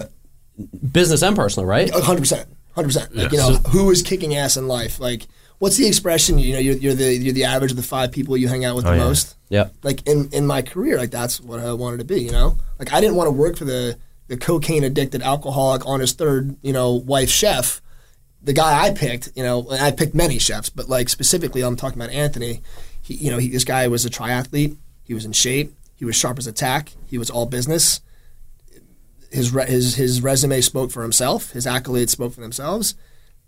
[0.90, 1.90] business and personal, right?
[1.92, 3.14] hundred percent, hundred percent.
[3.14, 5.00] Like, you know, who is kicking ass in life?
[5.00, 5.26] Like,
[5.58, 6.38] what's the expression?
[6.38, 8.76] You know, you're, you're the you're the average of the five people you hang out
[8.76, 9.04] with the yeah.
[9.04, 9.36] most.
[9.52, 9.74] Yep.
[9.82, 12.22] Like in in my career, like that's what I wanted to be.
[12.22, 16.00] You know, like I didn't want to work for the the cocaine addicted alcoholic on
[16.00, 17.82] his third you know wife chef.
[18.42, 21.76] The guy I picked, you know, and I picked many chefs, but like specifically, I'm
[21.76, 22.62] talking about Anthony.
[23.02, 24.78] He, you know, he, this guy was a triathlete.
[25.04, 25.74] He was in shape.
[25.96, 26.92] He was sharp as a tack.
[27.04, 28.00] He was all business.
[29.30, 31.50] His re- his his resume spoke for himself.
[31.50, 32.94] His accolades spoke for themselves.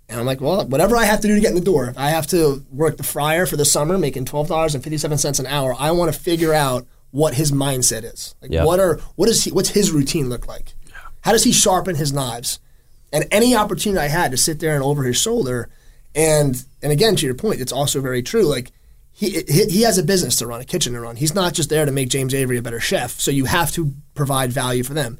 [0.08, 1.98] And I'm like, well, whatever I have to do to get in the door, if
[1.98, 5.16] I have to work the fryer for the summer, making twelve dollars and fifty seven
[5.18, 8.34] cents an hour, I want to figure out what his mindset is.
[8.42, 8.64] Like, Yeah.
[8.64, 9.52] what are what is he?
[9.52, 10.74] What's his routine look like?
[11.22, 12.58] How does he sharpen his knives?
[13.12, 15.70] And any opportunity I had to sit there and over his shoulder,
[16.14, 18.44] and and again to your point, it's also very true.
[18.44, 18.72] Like
[19.12, 21.16] he he, he has a business to run, a kitchen to run.
[21.16, 23.12] He's not just there to make James Avery a better chef.
[23.20, 25.18] So you have to provide value for them.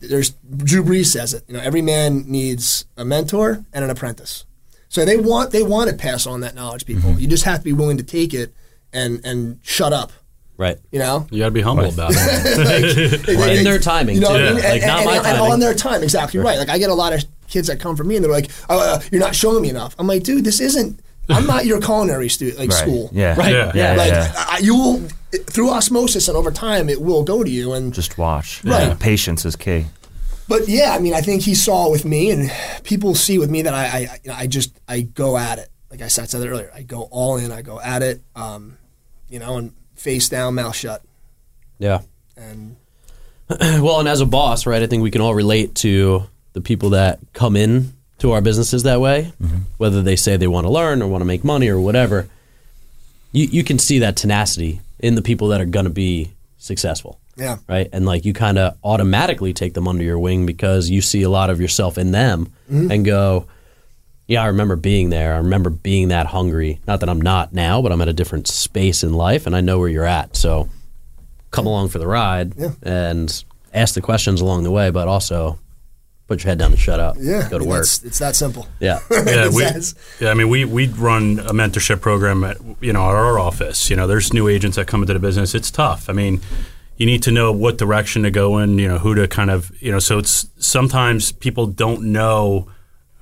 [0.00, 1.44] There's Drew Brees says it.
[1.46, 4.44] You know, every man needs a mentor and an apprentice.
[4.88, 7.12] So they want they want to pass on that knowledge, people.
[7.20, 8.52] You just have to be willing to take it
[8.92, 10.12] and and shut up.
[10.56, 10.78] Right.
[10.92, 13.28] You know, You got to be humble about it.
[13.58, 14.44] In their timing, you know, too.
[14.44, 15.52] and, Like, and- not and- my and timing.
[15.52, 16.58] on their time, exactly right.
[16.58, 18.78] Like I get a lot of kids that come from me and they're like, oh,
[18.78, 21.00] uh, "You're not showing me enough." I'm like, "Dude, this isn't.
[21.30, 22.78] I'm not your culinary student, like Right.
[22.78, 23.08] school.
[23.12, 23.36] Yeah.
[23.38, 23.52] Right.
[23.52, 23.72] Yeah.
[23.74, 23.94] Yeah.
[23.94, 24.32] Like yeah.
[24.36, 27.72] I, you will through osmosis and over time, it will go to you.
[27.72, 28.62] And Just watch.
[28.64, 28.88] Right.
[28.88, 28.94] Yeah.
[28.98, 29.86] Patience is key.
[30.48, 32.50] but yeah, I mean, I think he saw with me, and
[32.84, 35.68] people see with me that I, I, you know, I just I go at it.
[35.90, 37.50] Like I said said earlier, I go all in.
[37.52, 38.20] I go at it.
[38.36, 38.76] Um,
[39.28, 41.02] you know, and face down, mouth shut,
[41.78, 42.00] Yeah.
[42.36, 42.76] and
[43.60, 46.90] Well, and as a boss, right, I think we can all relate to the people
[46.90, 49.32] that come in to our businesses that way,
[49.78, 52.28] whether they say they want to learn or want to make money or whatever.
[53.32, 57.18] You you can see that tenacity in the people that are going to be successful.
[57.36, 57.88] yeah, right?
[57.92, 61.30] And like you kind of automatically take them under your wing because you see a
[61.30, 62.90] lot of yourself in them mm-hmm.
[62.90, 63.46] and go,
[64.26, 65.34] yeah, I remember being there.
[65.34, 66.80] I remember being that hungry.
[66.86, 69.60] Not that I'm not now, but I'm at a different space in life and I
[69.60, 70.36] know where you're at.
[70.36, 70.68] So
[71.50, 72.72] come along for the ride Yeah.
[72.82, 75.58] and ask the questions along the way, but also
[76.30, 77.16] put your head down and shut up.
[77.18, 77.40] yeah.
[77.50, 77.80] Go I to mean, work.
[77.80, 78.68] It's, it's that simple.
[78.78, 79.00] Yeah.
[79.10, 83.02] Yeah, we, That's- yeah, I mean, we we run a mentorship program at you know
[83.02, 83.90] at our office.
[83.90, 85.54] You know, there's new agents that come into the business.
[85.56, 86.08] It's tough.
[86.08, 86.40] I mean,
[86.96, 88.78] you need to know what direction to go in.
[88.78, 89.98] You know, who to kind of you know.
[89.98, 92.68] So it's sometimes people don't know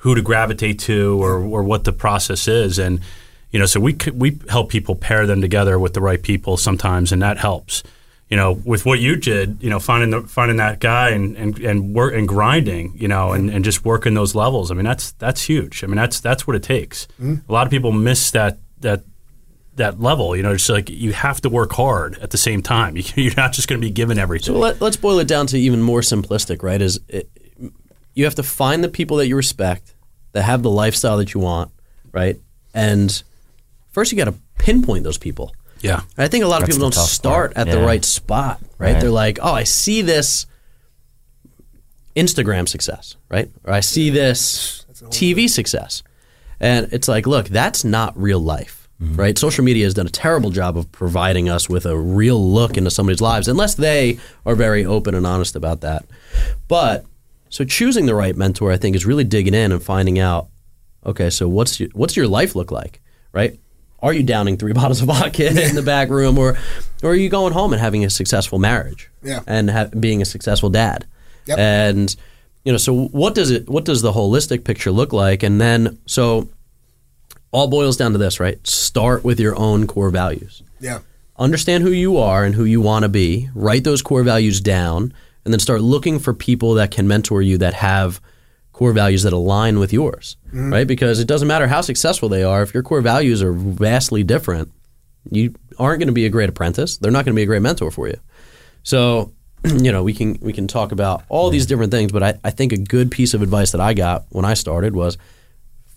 [0.02, 3.00] who to gravitate to or or what the process is, and
[3.52, 7.10] you know, so we we help people pair them together with the right people sometimes,
[7.12, 7.82] and that helps.
[8.28, 11.58] You know, with what you did, you know, finding the finding that guy and and
[11.58, 14.70] and work and grinding, you know, and, and just working those levels.
[14.70, 15.82] I mean, that's that's huge.
[15.82, 17.06] I mean, that's that's what it takes.
[17.20, 17.50] Mm-hmm.
[17.50, 19.02] A lot of people miss that that
[19.78, 20.36] that level.
[20.36, 22.96] You know, it's like you have to work hard at the same time.
[22.96, 24.54] You, you're not just going to be given everything.
[24.54, 26.80] So let, let's boil it down to even more simplistic, right?
[26.80, 27.30] Is it,
[28.14, 29.94] you have to find the people that you respect,
[30.32, 31.70] that have the lifestyle that you want,
[32.12, 32.36] right?
[32.74, 33.22] And
[33.90, 35.54] first, you got to pinpoint those people.
[35.80, 37.68] Yeah, I think a lot of people don't start part.
[37.68, 38.92] at the right spot, right?
[38.92, 39.00] Right.
[39.00, 40.46] They're like, oh, I see this
[42.16, 43.50] Instagram success, right?
[43.64, 46.02] Or I see this TV success.
[46.60, 49.38] And it's like, look, that's not real life, right?
[49.38, 52.90] Social media has done a terrible job of providing us with a real look into
[52.90, 56.04] somebody's lives, unless they are very open and honest about that.
[56.66, 57.06] But
[57.48, 60.48] so choosing the right mentor, I think, is really digging in and finding out,
[61.06, 63.00] okay, so what's your, what's your life look like,
[63.32, 63.60] right?
[64.02, 66.56] Are you downing three bottles of vodka in the back room, or,
[67.02, 69.40] or are you going home and having a successful marriage, Yeah.
[69.46, 71.06] and ha- being a successful dad,
[71.46, 71.58] Yep.
[71.58, 72.16] and
[72.64, 75.98] you know, so what does it, what does the holistic picture look like, and then
[76.06, 76.48] so
[77.50, 78.64] all boils down to this, right?
[78.66, 80.62] Start with your own core values.
[80.80, 80.98] Yeah,
[81.38, 85.02] understand who you are and who you want to be, write those core values down,
[85.04, 85.12] and
[85.44, 88.20] and then start looking for people that can mentor you that have
[88.78, 90.72] core values that align with yours, mm-hmm.
[90.72, 90.86] right?
[90.86, 94.70] Because it doesn't matter how successful they are if your core values are vastly different,
[95.32, 96.96] you aren't going to be a great apprentice.
[96.96, 98.20] They're not going to be a great mentor for you.
[98.84, 99.32] So,
[99.64, 102.50] you know, we can we can talk about all these different things, but I, I
[102.50, 105.18] think a good piece of advice that I got when I started was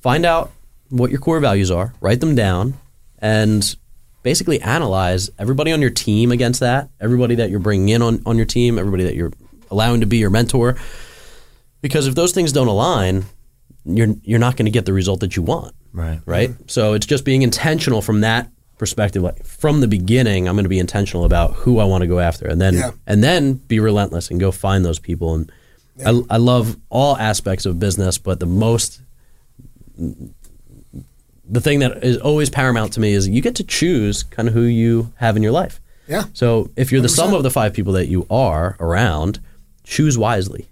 [0.01, 0.51] find out
[0.89, 2.73] what your core values are, write them down,
[3.19, 3.75] and
[4.23, 8.37] basically analyze everybody on your team against that, everybody that you're bringing in on, on
[8.37, 9.33] your team, everybody that you're
[9.69, 10.77] allowing to be your mentor.
[11.81, 13.25] Because if those things don't align,
[13.85, 16.19] you're you're not going to get the result that you want Right.
[16.25, 16.49] right?
[16.51, 16.63] Mm-hmm.
[16.67, 19.23] So it's just being intentional from that perspective.
[19.23, 22.19] Like from the beginning, I'm going to be intentional about who I want to go
[22.19, 22.91] after, and then Yeah.
[23.07, 25.33] and then be relentless and go find those people.
[25.35, 25.51] And
[26.05, 29.01] I, I love all aspects of business, but the most
[29.97, 34.53] the thing that is always paramount to me is you get to choose kind of
[34.53, 35.81] who you have in your life.
[36.07, 36.23] Yeah.
[36.33, 39.39] So if you're the sum of the five people that you are around,
[39.83, 40.67] choose wisely,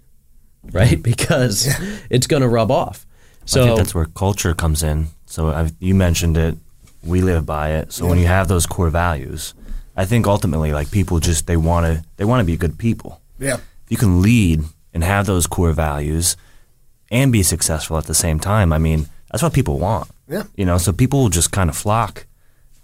[0.72, 1.02] right?
[1.02, 1.68] Because
[2.10, 3.06] it's going to rub off.
[3.44, 5.08] So I think that's where culture comes in.
[5.26, 6.56] So i you mentioned it.
[7.02, 7.92] We live by it.
[7.92, 9.54] So when you have those core values,
[9.96, 13.20] I think ultimately, like people just they want to they want to be good people.
[13.38, 13.54] Yeah.
[13.54, 16.36] If you can lead and have those core values
[17.10, 20.10] and be successful at the same time, I mean, that's what people want.
[20.28, 20.44] Yeah.
[20.56, 22.26] You know, so people will just kind of flock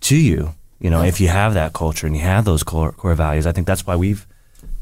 [0.01, 0.55] to you.
[0.81, 3.53] You know, if you have that culture and you have those core, core values, I
[3.53, 4.27] think that's why we've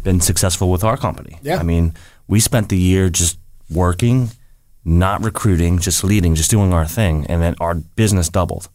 [0.02, 1.38] been successful with our company.
[1.42, 1.58] Yeah.
[1.58, 1.94] I mean,
[2.26, 3.38] we spent the year just
[3.70, 4.30] working,
[4.84, 8.68] not recruiting, just leading, just doing our thing, and then our business doubled.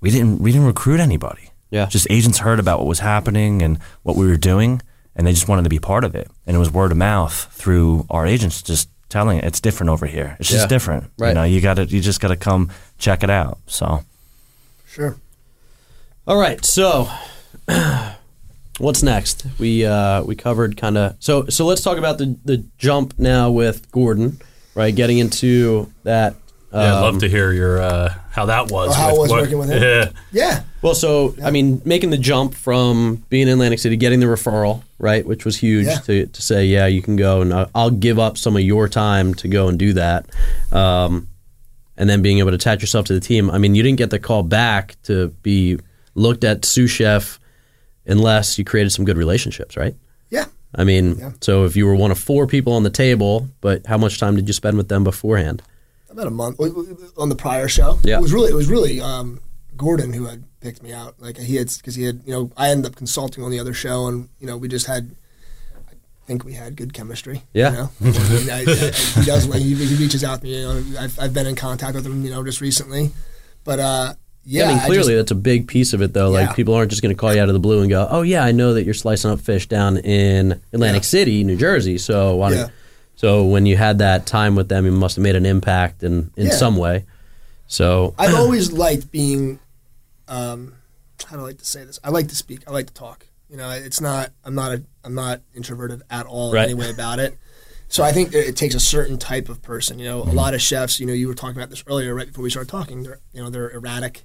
[0.00, 1.50] We didn't we didn't recruit anybody.
[1.70, 1.86] Yeah.
[1.86, 4.82] Just agents heard about what was happening and what we were doing,
[5.16, 6.30] and they just wanted to be part of it.
[6.46, 10.06] And it was word of mouth through our agents just telling it it's different over
[10.06, 10.36] here.
[10.40, 10.66] It's just Yeah.
[10.68, 11.10] different.
[11.18, 11.28] Right.
[11.28, 13.58] You know, you got to you just got to come check it out.
[13.66, 14.04] So,
[14.86, 15.16] Sure.
[16.26, 17.08] All right, so
[18.78, 19.46] what's next?
[19.58, 23.50] We uh, we covered kind of so so let's talk about the the jump now
[23.50, 24.40] with Gordon,
[24.74, 24.94] right?
[24.94, 26.36] Getting into that.
[26.72, 28.96] Yeah, I'd um, love to hear your uh, how that was.
[28.96, 29.82] How it was working with him?
[29.82, 30.62] Yeah, Yeah.
[30.80, 34.82] Well, so I mean, making the jump from being in Atlantic City, getting the referral,
[34.98, 35.98] right, which was huge Yeah.
[35.98, 38.88] to, to say, yeah, you can go, and I'll, I'll give up some of your
[38.88, 40.26] time to go and do that,
[40.72, 41.28] um,
[41.98, 43.50] and then being able to attach yourself to the team.
[43.50, 45.78] I mean, you didn't get the call back to be
[46.14, 47.38] looked at sous chef
[48.06, 49.94] unless you created some good relationships, right?
[50.30, 50.46] Yeah.
[50.74, 51.32] I mean, Yeah.
[51.40, 54.36] so if you were one of four people on the table, but how much time
[54.36, 55.62] did you spend with them beforehand?
[56.10, 56.60] about a month
[57.16, 57.98] on the prior show.
[58.04, 58.18] Yeah.
[58.18, 59.40] it was really it was really um,
[59.78, 61.14] Gordon who had picked me out.
[61.18, 63.72] Like he had because he had you know I ended up consulting on the other
[63.72, 65.16] show and you know we just had.
[65.88, 67.42] I think we had good chemistry.
[67.54, 67.70] Yeah.
[67.70, 67.90] you know?
[68.02, 68.64] I mean, I, I,
[69.20, 69.44] he does.
[69.54, 70.60] He, he reaches out to me.
[70.60, 72.22] You know, I've, I've been in contact with him.
[72.24, 73.10] You know, just recently,
[73.64, 76.30] but uh, yeah, I mean, I clearly just- that's a big piece of it, though.
[76.30, 78.22] Like people aren't just going to call you out of the blue and go, "Oh
[78.22, 81.06] yeah, I know that you're slicing up fish down in Atlantic Yeah.
[81.06, 82.68] City, New Jersey." So why Yeah.
[83.14, 86.30] So when you had that time with them, you must have made an impact in
[86.36, 86.52] in Yeah.
[86.54, 87.04] some way.
[87.66, 89.58] So I've always liked being,
[90.28, 90.74] um,
[91.26, 91.98] how do I like to say this?
[92.02, 92.60] I like to speak.
[92.66, 93.26] I like to talk.
[93.48, 94.30] You know, it's not.
[94.44, 94.82] I'm not a.
[95.04, 96.64] I'm not introverted at all Right.
[96.64, 97.36] in any way about it.
[97.88, 99.98] So I think it takes a certain type of person.
[99.98, 100.98] You know, a lot of chefs.
[100.98, 103.02] You know, you were talking about this earlier, right before we started talking.
[103.02, 104.24] They're you know they're erratic.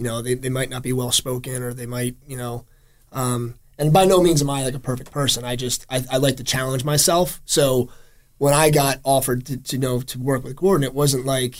[0.00, 2.64] You know, they, they might not be well spoken, or they might you know.
[3.12, 5.44] Um, and by no means am I like a perfect person.
[5.44, 7.42] I just I, I like to challenge myself.
[7.44, 7.90] So
[8.38, 11.56] when I got offered to, to you know to work with Gordon, it wasn't like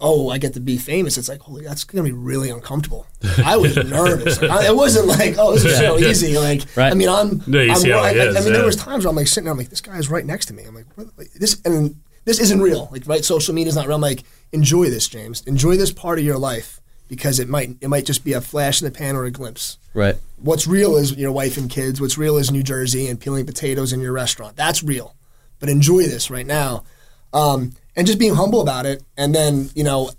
[0.00, 1.16] oh, I get to be famous.
[1.16, 3.06] It's like, holy, that's going to be really uncomfortable.
[3.44, 4.40] I was nervous.
[4.42, 6.36] Like, I, it wasn't like, oh, this is so easy.
[6.38, 6.90] Like, Right.
[6.92, 8.56] I mean, I'm, No, I'm I, I- is, I mean, yeah.
[8.58, 10.46] there was times where I'm like sitting there, I'm like, this guy is right next
[10.46, 10.64] to me.
[10.64, 12.88] I'm like, what, like this, and this isn't real.
[12.92, 13.24] Like, right?
[13.24, 13.94] Social media is not real.
[13.94, 15.40] I'm like, enjoy this, James.
[15.46, 16.80] Enjoy this part of your life
[17.14, 19.78] because it might, it might just be a flash in the pan or a glimpse.
[19.94, 22.00] right, What's real is your wife and kids.
[22.00, 24.56] What's real is New Jersey and peeling potatoes in your restaurant.
[24.56, 25.14] That's real.
[25.58, 26.84] But enjoy this right now.
[27.32, 29.02] Um, and just being humble about it.
[29.16, 30.10] And then, you know,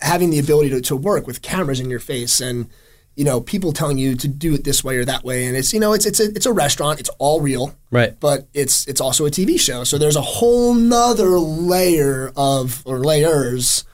[0.00, 2.70] having the ability to, to work with cameras in your face and,
[3.16, 5.46] you know, people telling you to do it this way or that way.
[5.46, 7.00] And it's, you know, it's, it's, a, it's a restaurant.
[7.00, 7.74] It's all real.
[7.90, 8.18] right.
[8.20, 13.00] But it's it's also a TV show, so there's a whole nother layer of or
[13.00, 13.84] layers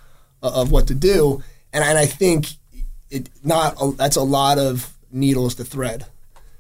[0.42, 1.42] of what to do,
[1.74, 2.46] and and I think
[3.10, 6.06] it not a, that's a lot of needles to thread.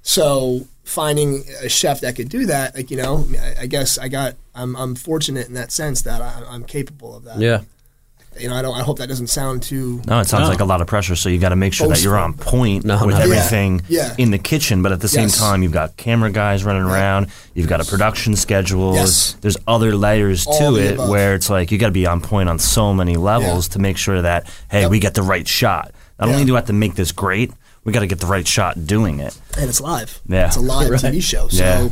[0.02, 4.08] So finding a chef that could do that, like you know, I, I guess I
[4.08, 7.38] got I'm I'm fortunate in that sense that I, I'm capable of that.
[7.38, 7.62] Yeah,
[8.38, 8.74] You know, I don't.
[8.76, 10.02] I hope that doesn't sound too.
[10.06, 11.14] no, it sounds like a lot of pressure.
[11.14, 13.20] So you got to make sure that you're on point No, with no.
[13.22, 14.14] everything Yeah.
[14.18, 15.38] in the kitchen, but at the same Yes.
[15.38, 17.28] time, you've got camera guys running around.
[17.54, 18.94] You've got a production schedule.
[18.94, 19.36] Yes.
[19.40, 21.08] There's other layers All to it above.
[21.10, 23.72] where it's like you got to be on point on so many levels Yeah.
[23.74, 24.90] to make sure that hey, Yep.
[24.90, 25.92] we get the right shot.
[26.18, 27.52] Not only do I have to make this great,
[27.84, 29.36] we got to get the right shot doing it.
[29.56, 30.20] and it's live.
[30.28, 30.46] Yeah.
[30.48, 31.00] it's a live Right.
[31.00, 31.46] TV show.
[31.48, 31.88] So, Yeah.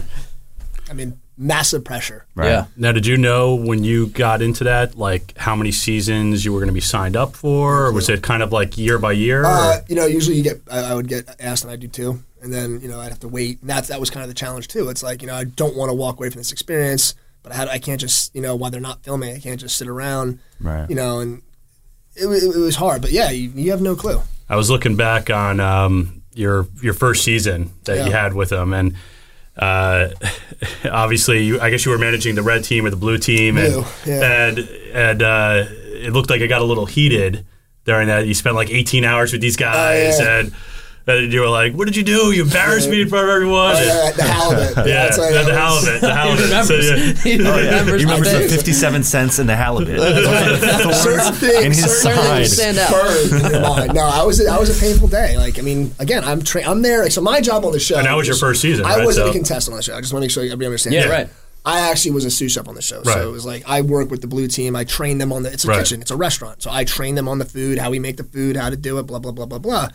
[0.91, 2.27] I mean, massive pressure.
[2.35, 2.49] Right.
[2.49, 2.67] Yeah.
[2.77, 6.59] Now, did you know when you got into that, like how many seasons you were
[6.61, 9.45] going to be signed up for, or was it kind of like year by year?
[9.45, 12.23] Uh, you know, usually you get, I, I would get asked, and I do too.
[12.43, 13.61] And then, you know, I'd have to wait.
[13.61, 14.89] And that's, that was kind of the challenge too.
[14.89, 17.55] It's like, you know, I don't want to walk away from this experience, but I
[17.55, 20.41] had, I can't just, you know, while they're not filming, I can't just sit around,
[20.61, 20.89] Right.
[20.91, 21.43] you know, and
[22.17, 23.01] it, wa- it, was hard.
[23.01, 24.21] But yeah, you, you have no clue.
[24.49, 28.73] I was looking back on um, your your first season that you had with them,
[28.75, 28.97] and
[29.57, 30.09] uh,
[30.91, 33.73] obviously, you, I guess you were managing the red team or the blue team, and
[33.73, 34.47] Blue, yeah.
[34.49, 34.59] and
[34.93, 37.45] and uh, it looked like it got a little heated
[37.85, 38.27] during that.
[38.27, 40.39] You spent like 18 hours with these guys, Oh, yeah.
[40.41, 40.55] and,
[41.07, 42.31] and you were like, "What did you do?
[42.33, 44.77] You embarrassed me in front of everyone." Oh, yeah, the halibut.
[44.87, 46.45] yeah, that's like- the, that halibut, the He halibut.
[46.45, 46.89] remembers.
[46.89, 47.13] So, yeah.
[47.23, 48.01] He oh, remembers.
[48.01, 49.99] He remembers the 57 cents in the halibut.
[50.95, 52.37] certain things, in his certain Certain side.
[52.39, 52.91] things stand out.
[52.91, 53.95] burned in your mind.
[53.95, 55.37] No, I was I was a painful day.
[55.37, 57.03] Like I mean, again, I'm tra- I'm there.
[57.03, 57.97] Like, so my job on the show.
[57.99, 59.05] And that was your first season, I right?
[59.05, 59.97] wasn't So- a contestant on the show.
[59.97, 60.95] I just want to make sure everybody understands.
[60.97, 61.11] Yeah, that.
[61.11, 61.29] right.
[61.65, 63.15] I actually was a sous chef on the show, Right.
[63.15, 64.75] so it was like I work with the blue team.
[64.75, 65.53] I train them on the.
[65.53, 65.79] It's a Right.
[65.79, 66.01] kitchen.
[66.01, 68.57] It's a restaurant, so I train them on the food, how we make the food,
[68.57, 69.89] how to do it, blah blah blah blah blah.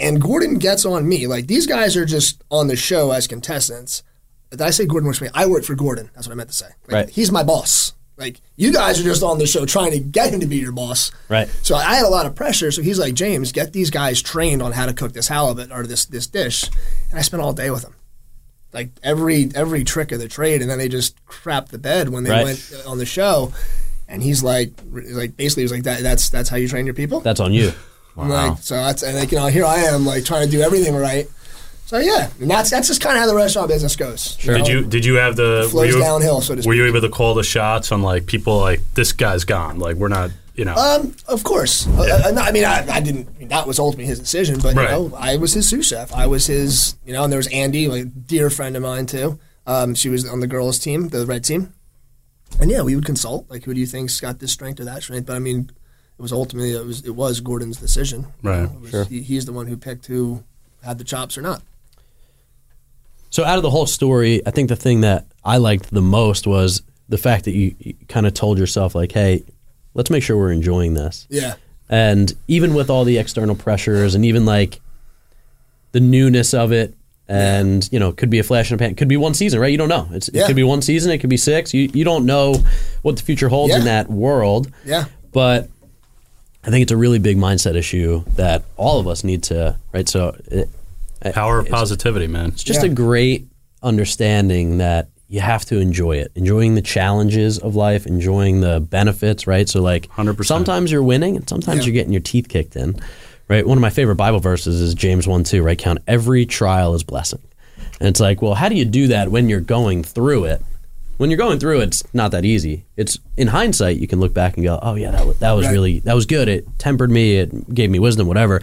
[0.00, 1.26] And Gordon gets on me.
[1.26, 4.02] Like these guys are just on the show as contestants.
[4.50, 5.30] Did I say Gordon works for me?
[5.34, 6.10] I work for Gordon.
[6.14, 6.66] That's what I meant to say.
[6.86, 7.10] Like, Right.
[7.10, 7.92] He's my boss.
[8.16, 10.72] Like you guys are just on the show trying to get him to be your
[10.72, 11.12] boss.
[11.28, 11.48] Right.
[11.62, 12.70] So I had a lot of pressure.
[12.72, 15.86] So he's like, James, get these guys trained on how to cook this halibut or
[15.86, 16.64] this this dish.
[17.10, 17.94] And I spent all day with them.
[18.72, 22.24] Like every every trick of the trade, and then they just crap the bed when
[22.24, 22.44] they Right.
[22.44, 23.52] went on the show.
[24.08, 26.94] And he's like, like basically, he was like, that, "That's that's how you train your
[26.94, 27.72] people." That's on you.
[28.18, 30.60] I'm like, so that's and like you know, here I am like trying to do
[30.60, 31.28] everything right.
[31.86, 34.36] So yeah, and that's that's just kind of how the restaurant business goes.
[34.38, 34.56] Sure.
[34.58, 36.84] Did you did you have the It flows were you, downhill, so to Were you
[36.86, 39.78] able to call the shots on like people like this guy's gone?
[39.78, 40.74] Like we're not, you know.
[40.74, 41.86] Um, of course.
[41.86, 43.28] Uh, uh, I mean, I, I didn't.
[43.34, 44.90] I mean, that was ultimately his decision, but Right.
[44.90, 46.12] you know, I was his sous chef.
[46.12, 46.96] I was his.
[47.06, 49.38] You know, and there was Andi, like a dear friend of mine too.
[49.66, 51.72] Um, she was on the girls' team, the red team,
[52.60, 53.48] and yeah, we would consult.
[53.50, 55.26] Like, who do you think's got this strength or that strength?
[55.26, 55.70] But I mean,
[56.18, 58.26] it was ultimately it was it was Gordon's decision.
[58.42, 58.62] You Right.
[58.62, 60.42] know, it was- he, he's the one who picked who
[60.82, 61.62] had the chops or not.
[63.30, 66.46] So out of the whole story, I think the thing that I liked the most
[66.46, 69.44] was the fact that you, you kind of told yourself like, "Hey,
[69.94, 71.54] let's make sure we're enjoying this." Yeah.
[71.90, 74.80] And even with all the external pressures and even like
[75.92, 76.94] the newness of it
[77.26, 79.70] and you know, could be a flash in the pan, could be one season, right?
[79.72, 80.08] You don't know.
[80.12, 81.72] It's, It could be one season, it could be six.
[81.74, 82.54] You you don't know
[83.02, 84.70] what the future holds in that world.
[84.84, 85.04] Yeah.
[85.32, 85.68] But
[86.68, 90.06] I think it's a really big mindset issue that all of us need to, right?
[90.06, 90.68] So it,
[91.32, 92.50] Power of positivity, man.
[92.50, 92.90] it's just Yeah.
[92.90, 93.46] a great
[93.82, 99.46] understanding that you have to enjoy it, enjoying the challenges of life, enjoying the benefits,
[99.46, 99.66] right?
[99.66, 100.46] So, like, 100%.
[100.46, 101.84] sometimes you're winning and sometimes Yeah.
[101.86, 102.96] you're getting your teeth kicked in,
[103.48, 103.66] right?
[103.66, 105.78] One of my favorite Bible verses is James 1 2, right?
[105.78, 107.40] Count every trial as blessing.
[107.98, 110.62] And it's like, well, how do you do that when you're going through it?
[111.18, 112.84] When you're going through it, it's not that easy.
[112.96, 115.66] It's in hindsight, you can look back and go, oh, yeah, that was, that was
[115.66, 115.72] Right.
[115.72, 116.48] really, that was good.
[116.48, 118.62] It tempered me, it gave me wisdom, whatever.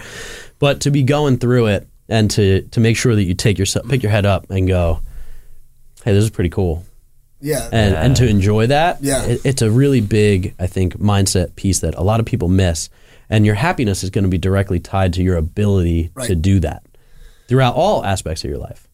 [0.57, 3.87] But to be going through it and to, to make sure that you take yourself,
[3.89, 5.01] pick your head up and go,
[6.03, 6.85] hey, this is pretty cool.
[7.41, 7.67] Yeah.
[7.71, 9.23] And, and to enjoy that, Yeah.
[9.25, 12.89] it, it's a really big, I think, mindset piece that a lot of people miss.
[13.29, 16.27] And your happiness is going to be directly tied to your ability Right.
[16.27, 16.83] to do that
[17.49, 18.84] throughout all aspects of your life.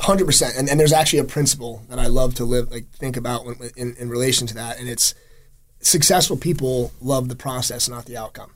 [0.00, 0.56] Hundred percent.
[0.56, 3.56] And and there's actually a principle that I love to live like think about when,
[3.76, 5.14] in in relation to that, and it's
[5.80, 8.52] successful people love the process, not the outcome.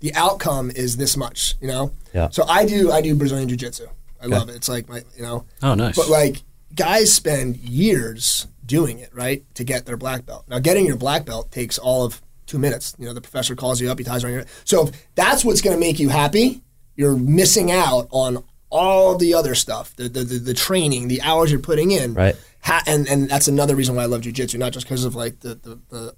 [0.00, 1.92] The outcome is this much, you know.
[2.14, 2.28] Yeah.
[2.30, 3.86] So I do I do Brazilian jiu jitsu.
[4.20, 4.56] I love it.
[4.56, 5.44] It's like my you know.
[5.62, 5.96] Oh, nice.
[5.96, 6.42] But like
[6.74, 10.44] guys spend years doing it right to get their black belt.
[10.48, 12.94] Now getting your black belt takes all of two minutes.
[12.98, 14.44] You know the professor calls you up, he ties around your.
[14.64, 16.62] So if that's what's going to make you happy,
[16.96, 21.50] you're missing out on all the other stuff, the the, the, the training, the hours
[21.50, 22.14] you're putting in.
[22.14, 22.36] Right.
[22.62, 25.40] Ha- and and that's another reason why I love jujitsu, not just because of like
[25.40, 26.14] the, the the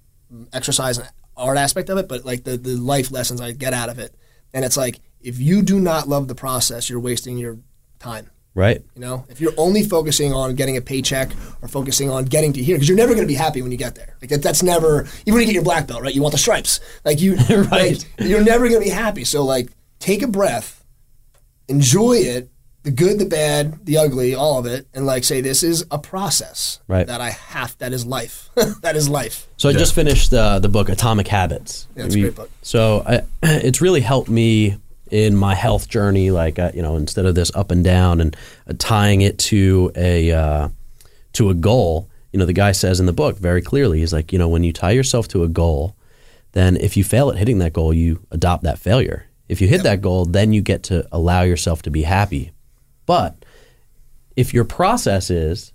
[0.52, 3.88] exercise and art aspect of it, but like the the life lessons I get out
[3.88, 4.14] of it.
[4.52, 7.58] And it's like if you do not love the process, you're wasting your
[7.98, 8.30] time.
[8.52, 8.82] Right.
[8.96, 11.30] You know, if you're only focusing on getting a paycheck
[11.62, 13.78] or focusing on getting to here, because you're never going to be happy when you
[13.78, 14.16] get there.
[14.20, 15.02] Like that, that's never.
[15.24, 16.12] Even when you get your black belt, right?
[16.12, 16.80] You want the stripes.
[17.04, 17.70] Like you, Right.
[17.70, 19.22] like, you're never going to be happy.
[19.22, 19.68] So like,
[20.00, 20.79] take a breath,
[21.70, 22.50] enjoy it,
[22.82, 25.98] the good, the bad, the ugly, all of it, and like say this is a
[25.98, 27.06] process Right.
[27.06, 27.76] that I have.
[27.78, 28.48] That is life.
[28.82, 29.46] that is life.
[29.56, 31.86] So I just finished uh, the book Atomic Habits.
[31.94, 32.50] Yeah, it's a great book.
[32.62, 34.78] So I, it's really helped me
[35.10, 36.30] in my health journey.
[36.30, 39.92] Like uh, you know, instead of this up and down and uh, tying it to
[39.94, 40.68] a uh,
[41.34, 42.08] to a goal.
[42.32, 44.62] You know, the guy says in the book very clearly, he's like, you know, when
[44.62, 45.96] you tie yourself to a goal,
[46.52, 49.26] then if you fail at hitting that goal, you adopt that failure.
[49.50, 52.52] If you hit that goal, then you get to allow yourself to be happy.
[53.06, 53.44] But
[54.36, 55.72] if your process is,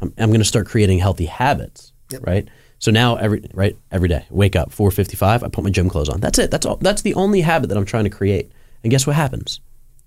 [0.00, 2.46] I'm, I'm going to start creating healthy habits, right?
[2.78, 6.20] So now every right every day, wake up 4:55, I put my gym clothes on.
[6.20, 6.50] That's it.
[6.50, 6.76] That's all.
[6.76, 8.52] That's the only habit that I'm trying to create.
[8.84, 9.60] And guess what happens?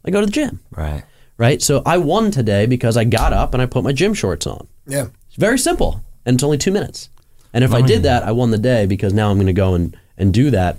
[0.06, 1.04] I go to the gym, Right.
[1.38, 1.62] right?
[1.62, 4.68] So I won today because I got up and I put my gym shorts on.
[4.88, 5.08] Yeah.
[5.28, 7.10] It's very simple, and it's only two minutes.
[7.54, 9.74] And if I did that, I won the day because now I'm going to go
[9.74, 10.78] and, and do that.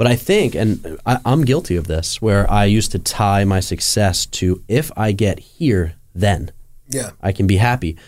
[0.00, 3.60] But I think, and I, I'm guilty of this, where I used to tie my
[3.60, 6.52] success to if I get here, then
[6.88, 7.10] Yeah.
[7.20, 7.98] I can be happy.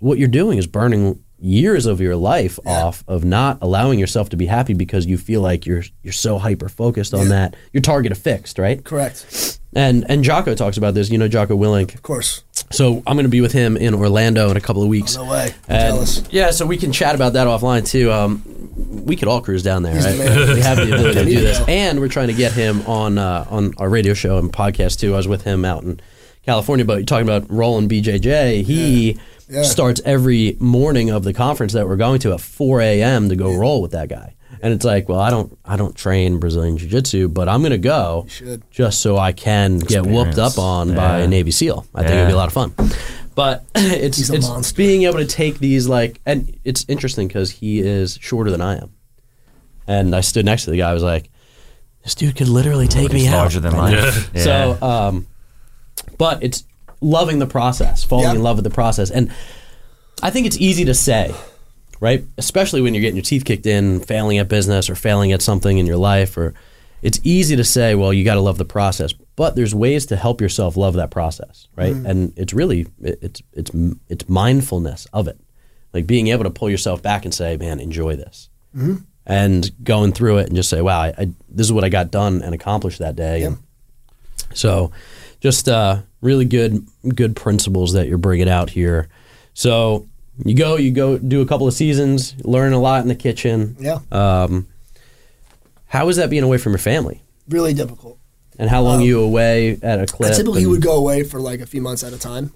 [0.00, 4.36] What you're doing is burning years of your life off of not allowing yourself to
[4.36, 7.54] be happy because you feel like you're you're so hyper focused on that.
[7.72, 8.82] Your target affixed, right?
[8.82, 9.60] Correct.
[9.76, 11.08] And and Jocko talks about this.
[11.08, 11.94] You know Jocko Willink.
[11.94, 12.42] Of course.
[12.70, 15.16] So I'm going to be with him in Orlando in a couple of weeks.
[15.16, 15.54] No way.
[15.68, 16.22] And- jealous.
[16.30, 18.12] Yeah, so we can chat about that offline too.
[18.12, 18.42] Um,
[19.06, 20.18] we could all cruise down there, He's the right?
[20.18, 20.54] man.
[20.54, 23.46] we have the ability to do this, and we're trying to get him on uh,
[23.50, 25.14] on our radio show and podcast too.
[25.14, 26.00] I was with him out in
[26.44, 28.62] California, but you're talking about Roland BJJ.
[28.64, 29.62] He Yeah.
[29.62, 33.30] starts every morning of the conference that we're going to at 4 a.m.
[33.30, 34.34] to go roll with that guy.
[34.62, 37.70] And it's like, well, I don't, I don't train Brazilian Jiu Jitsu, but I'm going
[37.72, 38.26] to go
[38.70, 41.86] just so I can get whooped up on by a Navy SEAL.
[41.94, 42.74] I think it'd be a lot of fun.
[43.34, 44.76] But it's He's it's monster.
[44.76, 48.78] being able to take these like, and it's interesting because he is shorter than I
[48.78, 48.92] am,
[49.86, 50.90] and I stood next to the guy.
[50.90, 51.30] I was like,
[52.02, 53.38] this dude could literally take me He's out.
[53.38, 54.30] larger than life.
[54.34, 54.42] Yeah.
[54.42, 55.26] So, um,
[56.18, 56.64] but it's
[57.00, 58.34] loving the process, falling Yeah.
[58.34, 59.30] in love with the process, and
[60.20, 61.32] I think it's easy to say,
[62.00, 62.24] right?
[62.36, 65.78] Especially when you're getting your teeth kicked in, failing at business or failing at something
[65.78, 66.54] in your life, or
[67.02, 69.12] it's easy to say, well, you got to love the process.
[69.12, 71.94] But there's ways to help yourself love that process, right?
[72.06, 73.70] And it's really it's it's
[74.08, 75.38] it's mindfulness of it,
[75.92, 78.48] like being able to pull yourself back and say, man, enjoy this.
[79.26, 82.10] And going through it and just say, wow, I, I, this is what I got
[82.10, 83.42] done and accomplished that day.
[83.42, 83.58] And
[84.54, 84.90] so,
[85.40, 89.08] just uh, really good good principles that you're bringing out here.
[89.54, 90.08] So
[90.44, 93.76] you go, you go do a couple of seasons, learn a lot in the kitchen.
[93.78, 93.98] Yeah.
[94.12, 94.68] Um,
[95.86, 97.22] how is that being away from your family?
[97.48, 98.18] really difficult.
[98.58, 100.34] And how long are you away at a clip?
[100.34, 102.52] typically and- would go away for like a few months at a time.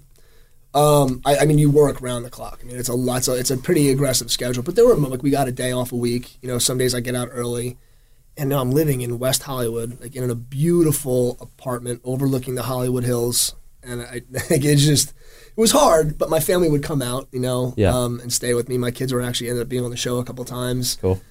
[0.73, 2.59] Um, I, I mean, you work round the clock.
[2.61, 3.27] I mean, it's a lot.
[3.27, 4.63] A, it's a pretty aggressive schedule.
[4.63, 6.37] But there were like we got a day off a week.
[6.41, 7.77] You know, some days I get out early,
[8.37, 13.03] and now I'm living in West Hollywood, like in a beautiful apartment overlooking the Hollywood
[13.03, 13.53] Hills.
[13.85, 17.39] And I, like, it's just it was hard, but my family would come out, you
[17.39, 17.95] know, Yeah.
[17.95, 18.77] um, and stay with me.
[18.77, 20.97] My kids were actually ended up being on the show a couple times.
[21.01, 21.21] Cool.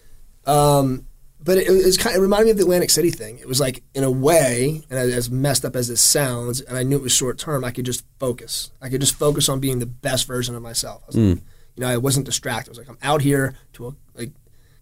[0.47, 1.07] Um,
[1.45, 2.15] but it, it was kind.
[2.17, 3.39] It reminded me of the Atlantic City thing.
[3.39, 6.85] It was like, in a way, and as messed up as this sounds, and I
[6.85, 7.65] knew it was short term.
[7.65, 8.71] I could just focus.
[8.81, 11.03] I could just focus on being the best version of myself.
[11.03, 11.39] I was like,
[11.75, 12.71] you know, I wasn't distracted.
[12.71, 14.31] I was like, I'm out here to a, like,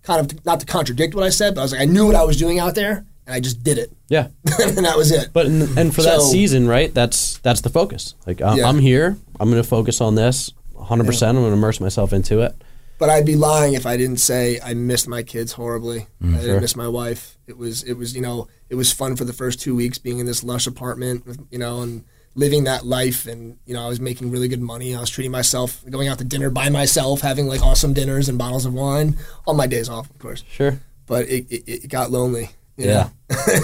[0.02, 2.06] kind of to, not to contradict what I said, but I was like, I knew
[2.06, 4.28] what I was doing out there, and I just did it, Yeah.
[4.60, 5.30] and that was it.
[5.32, 6.92] But and, and for that season, right?
[6.92, 8.14] That's that's the focus.
[8.26, 8.68] Like I, Yeah.
[8.68, 9.16] I'm here.
[9.38, 11.04] I'm going to focus on this 100.
[11.06, 12.52] percent I'm going to immerse myself into it.
[12.98, 16.06] But I'd be lying if I didn't say I missed my kids horribly.
[16.22, 16.60] Mm, I didn't Sure.
[16.60, 17.38] miss my wife.
[17.46, 20.18] It was it was you know it was fun for the first two weeks being
[20.18, 22.04] in this lush apartment, with, you know, and
[22.34, 23.26] living that life.
[23.26, 24.94] And you know I was making really good money.
[24.94, 28.36] I was treating myself, going out to dinner by myself, having like awesome dinners and
[28.36, 29.16] bottles of wine
[29.46, 30.44] on my days off, of course.
[30.50, 30.78] Sure.
[31.06, 32.50] But it it, it got lonely.
[32.86, 33.08] Yeah.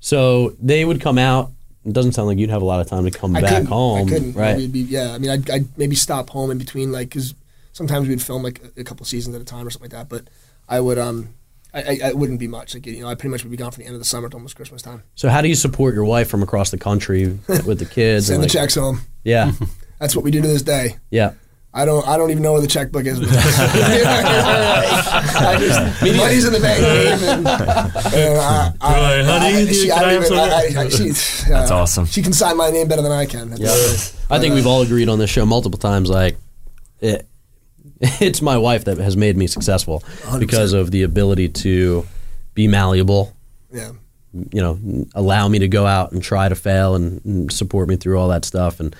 [0.00, 1.50] So they would come out.
[1.84, 3.66] It doesn't sound like you'd have a lot of time to come I back couldn't,
[3.66, 4.32] home, I couldn't.
[4.34, 4.56] right?
[4.56, 7.34] We'd be, yeah, I mean, I'd, I'd maybe stop home in between, like, because
[7.72, 10.08] sometimes we'd film like a, a couple seasons at a time or something like that.
[10.08, 10.28] But
[10.68, 11.30] I would, um,
[11.72, 12.74] I, I, I wouldn't be much.
[12.74, 14.28] Like, you know, I pretty much would be gone from the end of the summer
[14.28, 15.02] to almost Christmas time.
[15.14, 18.26] So how do you support your wife from across the country with the kids?
[18.26, 19.00] Send and the like- checks home.
[19.24, 19.52] Yeah,
[19.98, 20.96] That's what we do to this day.
[21.10, 21.32] yeah.
[21.78, 22.04] I don't.
[22.08, 23.20] I don't even know where the checkbook is.
[23.22, 23.24] I
[25.60, 26.82] just, money's in the bank.
[26.82, 27.46] And,
[28.14, 30.38] and I, I, Right, honey, I, she, I can I don't have even.
[30.76, 31.08] I, I, she,
[31.48, 32.06] That's uh, awesome.
[32.06, 33.54] She can sign my name better than I can.
[33.58, 33.68] Yeah.
[34.28, 36.10] I think we've all agreed on this show multiple times.
[36.10, 36.36] Like,
[37.00, 37.28] it,
[38.00, 40.02] it's my wife that has made me successful
[40.40, 42.04] because of the ability to
[42.54, 43.36] be malleable.
[43.72, 43.92] Yeah.
[44.32, 47.94] You know, allow me to go out and try to fail and, and support me
[47.94, 48.96] through all that stuff and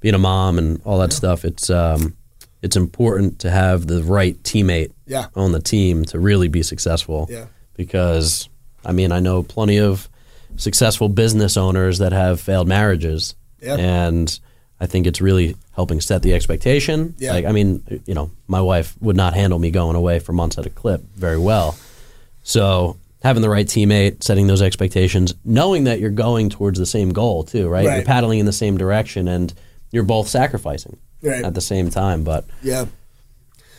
[0.00, 1.44] being a mom and all that stuff.
[1.44, 2.16] It's um,
[2.62, 5.26] it's important to have the right teammate Yeah.
[5.34, 7.26] on the team to really be successful.
[7.30, 7.46] Yeah.
[7.76, 8.48] Because
[8.84, 10.08] I mean, I know plenty of
[10.56, 13.34] successful business owners that have failed marriages.
[13.60, 13.76] Yeah.
[13.76, 14.38] And
[14.80, 17.14] I think it's really helping set the expectation.
[17.18, 17.32] Yeah.
[17.32, 20.58] Like I mean, you know, my wife would not handle me going away for months
[20.58, 21.76] at a clip very well.
[22.42, 27.10] So having the right teammate, setting those expectations, knowing that you're going towards the same
[27.12, 27.84] goal too, right?
[27.84, 29.52] You're paddling in the same direction and
[29.92, 31.44] you're both sacrificing Right.
[31.44, 32.24] at the same time.
[32.24, 32.86] But Yeah.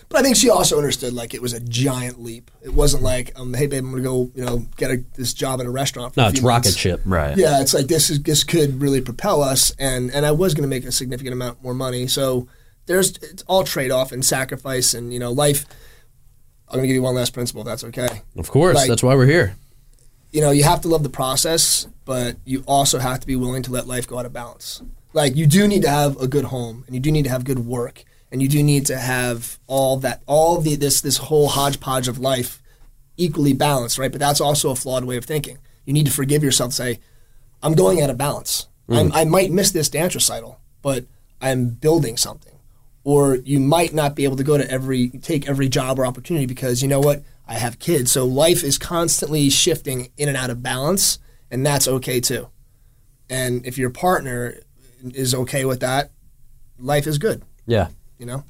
[0.09, 2.51] But I think she also understood like it was a giant leap.
[2.61, 5.59] It wasn't like, um, hey babe, I'm gonna go, you know, get a, this job
[5.59, 6.13] at a restaurant.
[6.13, 6.77] For No, a it's few rocket months.
[6.77, 7.01] ship.
[7.03, 7.35] Right.
[7.35, 10.63] Yeah, it's like this is this could really propel us, and and I was going
[10.63, 12.05] to make a significant amount more money.
[12.07, 12.47] So
[12.85, 15.65] there's it's all trade off and sacrifice, and you know, life.
[16.69, 18.21] I'm going to give you one last principle, if that's okay.
[18.37, 19.55] Of course, Like- that's why we're here.
[20.31, 23.61] You know, you have to love the process, but you also have to be willing
[23.63, 24.81] to let life go out of balance.
[25.14, 27.43] Like you do need to have a good home, and you do need to have
[27.43, 31.49] good work, and you do need to have all that, all the this this whole
[31.49, 32.61] hodgepodge of life
[33.16, 34.11] equally balanced, right?
[34.11, 35.59] But that's also a flawed way of thinking.
[35.86, 36.68] You need to forgive yourself.
[36.70, 36.99] and Say,
[37.61, 38.68] I'm going out of balance.
[38.89, 38.97] Mm.
[38.97, 41.05] I'm, I might miss this dance recital, but
[41.41, 42.53] I'm building something.
[43.03, 46.45] Or you might not be able to go to every take every job or opportunity
[46.45, 47.24] because you know what?
[47.47, 48.11] I have kids.
[48.11, 51.20] So life is constantly shifting in and out of balance,
[51.51, 52.49] and that's okay too.
[53.30, 54.55] And if your partner
[55.14, 56.12] is okay with that,
[56.80, 57.43] life is good.
[57.66, 57.88] Yeah.
[58.18, 58.43] You know?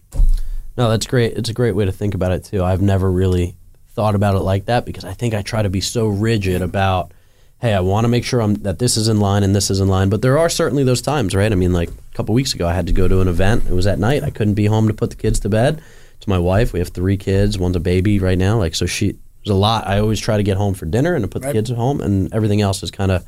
[0.77, 1.33] No, that's great.
[1.33, 2.63] It's a great way to think about it too.
[2.63, 3.55] I've never really
[3.89, 7.11] thought about it like that because I think I try to be so rigid about,
[7.59, 9.79] hey, I want to make sure I'm, that this is in line and this is
[9.79, 10.09] in line.
[10.09, 11.51] But there are certainly those times, right?
[11.51, 13.65] I mean, like a couple weeks ago, I had to go to an event.
[13.65, 14.23] It was at night.
[14.23, 15.81] I couldn't be home to put the kids to bed.
[16.21, 17.57] To my wife, we have three kids.
[17.57, 18.57] One's a baby right now.
[18.57, 19.85] Like so, she there's a lot.
[19.87, 21.99] I always try to get home for dinner and to put the kids at home,
[21.99, 23.25] and everything else is kind of.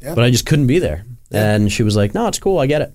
[0.00, 0.14] Yeah.
[0.14, 2.58] But I just couldn't be there, and she was like, "No, it's cool.
[2.58, 2.94] I get it."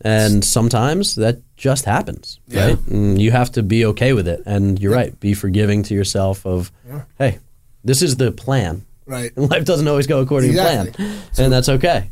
[0.00, 2.66] And sometimes that just happens, Yeah.
[2.68, 2.86] right?
[2.86, 4.42] And you have to be okay with it.
[4.46, 6.72] And you're right, be forgiving to yourself of,
[7.18, 7.40] hey,
[7.84, 8.86] this is the plan.
[9.04, 9.32] Right.
[9.36, 10.92] And life doesn't always go according Exactly.
[10.92, 11.18] to plan.
[11.38, 12.08] and that's okay.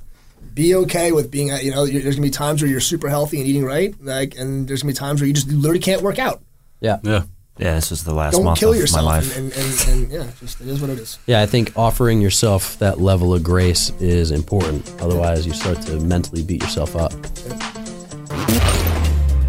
[0.53, 3.39] be okay with being, you know, you're- there's gonna be times where you're super healthy
[3.41, 6.19] and eating right, like, and there's gonna be times where you just literally can't work
[6.19, 6.43] out.
[6.81, 6.99] Yeah.
[7.03, 7.23] Yeah.
[7.57, 9.37] Yeah, this is the last Don't month kill of yourself, my life.
[9.37, 11.21] And, and, and, and yeah, just it is what it is.
[11.27, 14.93] Yeah, I think offering yourself that level of grace is important.
[15.01, 17.13] Otherwise, you start to mentally beat yourself up.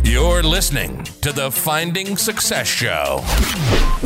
[0.04, 3.24] You're listening to the Finding Success Show.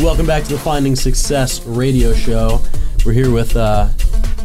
[0.02, 2.62] Welcome back to the Finding Success radio show.
[3.06, 3.89] We're here with uh,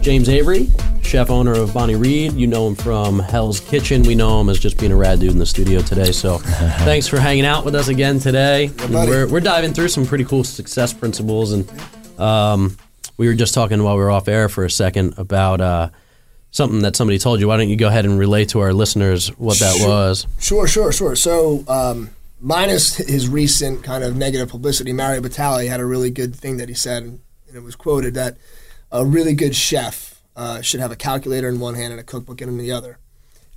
[0.00, 0.68] James Avery,
[1.02, 2.32] chef owner of Bonney Read.
[2.34, 4.02] You know him from Hell's Kitchen.
[4.02, 6.12] We know him as just being a rad dude in the studio today.
[6.12, 6.38] So
[6.84, 8.70] thanks for hanging out with us again today.
[8.80, 11.52] And we're, we're diving through some pretty cool success principles.
[11.52, 12.76] And um,
[13.16, 15.88] we were just talking while we were off air for a second about uh,
[16.50, 17.48] something that somebody told you.
[17.48, 19.88] Why don't you go ahead and relate to our listeners what that Sure.
[19.88, 20.26] was?
[20.38, 21.16] Sure, sure, sure.
[21.16, 26.36] So, um, minus his recent kind of negative publicity, Mario Batali had a really good
[26.36, 27.20] thing that he said, and
[27.54, 28.36] it was quoted that
[28.94, 32.40] a really good chef uh, should have a calculator in one hand and a cookbook
[32.40, 32.98] in the other.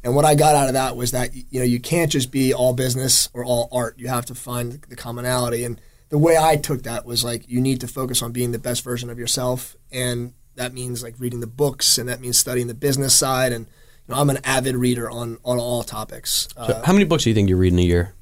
[0.03, 2.53] And what I got out of that was that you know you can't just be
[2.53, 3.97] all business or all art.
[3.97, 5.63] You have to find the commonality.
[5.63, 5.79] And
[6.09, 8.83] the way I took that was like you need to focus on being the best
[8.83, 12.73] version of yourself, and that means like reading the books, and that means studying the
[12.73, 13.51] business side.
[13.51, 13.65] And
[14.07, 16.47] you know, I'm an avid reader on on all topics.
[16.55, 18.13] Uh, how many books do you think you read in a year?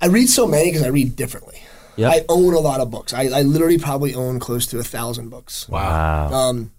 [0.00, 1.62] I read so many because I read differently.
[1.96, 2.12] Yep.
[2.12, 3.12] I own a lot of books.
[3.12, 5.68] I, I literally probably own close to a thousand books.
[5.68, 6.32] Wow.
[6.32, 6.72] Um,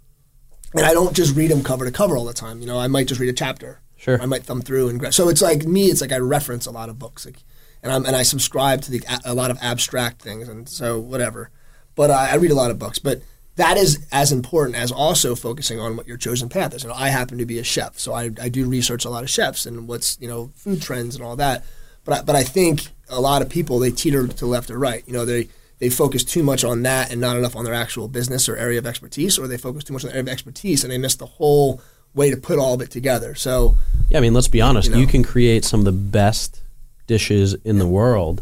[0.74, 2.60] and I don't just read them cover to cover all the time.
[2.60, 3.80] You know, I might just read a chapter.
[3.96, 4.22] Sure.
[4.22, 5.86] I might thumb through and gra- so it's like me.
[5.86, 7.44] It's like I reference a lot of books, like,
[7.82, 11.50] and I'm and I subscribe to the a lot of abstract things, and so whatever.
[11.96, 13.22] But I, I read a lot of books, but
[13.56, 16.84] that is as important as also focusing on what your chosen path is.
[16.84, 19.24] You know, I happen to be a chef, so I, I do research a lot
[19.24, 21.64] of chefs and what's you know food trends and all that.
[22.04, 25.04] But I, but I think a lot of people they teeter to left or right.
[25.08, 25.48] You know, they
[25.80, 28.80] they focus too much on that and not enough on their actual business or area
[28.80, 31.16] of expertise, or they focus too much on the area of expertise and they miss
[31.16, 31.82] the whole
[32.14, 33.36] way to put all of it together.
[33.36, 33.78] So
[34.10, 34.90] Yeah, I mean, let's be honest.
[34.90, 36.62] You, You can create some of the best
[37.08, 38.42] dishes in the world,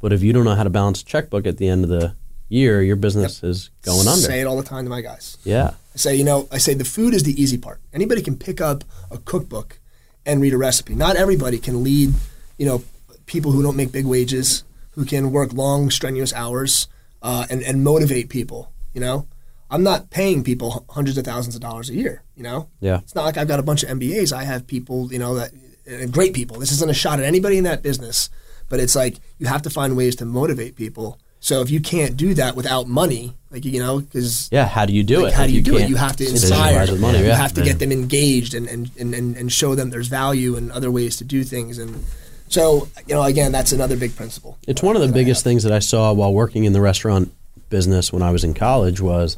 [0.00, 2.14] but if you don't know how to balance a checkbook at the end of the
[2.48, 4.20] year, your business is going under.
[4.20, 5.38] say it all the time to my guys.
[5.44, 7.80] Yeah, I say, you know, I say the food is the easy part.
[7.94, 9.78] Anybody can pick up a cookbook
[10.26, 10.94] and read a recipe.
[10.94, 12.12] Not everybody can lead,
[12.58, 12.82] you know,
[13.26, 16.88] people who don't make big wages, who can work long, strenuous hours,
[17.22, 18.72] uh, and and motivate people.
[18.94, 19.28] You know,
[19.70, 22.22] I'm not paying people hundreds of thousands of dollars a year.
[22.34, 22.98] You know, yeah.
[22.98, 24.32] it's not like I've got a bunch of MBAs.
[24.32, 25.52] I have people, you know, that
[25.90, 26.58] uh, great people.
[26.58, 28.30] This isn't a shot at anybody in that business,
[28.68, 31.18] but it's like you have to find ways to motivate people.
[31.40, 34.92] So if you can't do that without money, like you know, because Yeah, how do
[34.92, 35.34] you do like, it?
[35.34, 35.88] how do you, do it?
[35.88, 36.96] You have to inspire.
[36.96, 37.18] money.
[37.18, 40.56] You have to get them engaged and, and, and, and, and show them there's value
[40.56, 41.78] and other ways to do things.
[41.78, 42.04] And
[42.48, 44.58] so, you know, again, that's another big principle.
[44.66, 47.32] It's one of the biggest things that I saw while working in the restaurant
[47.68, 49.36] business when I was in college was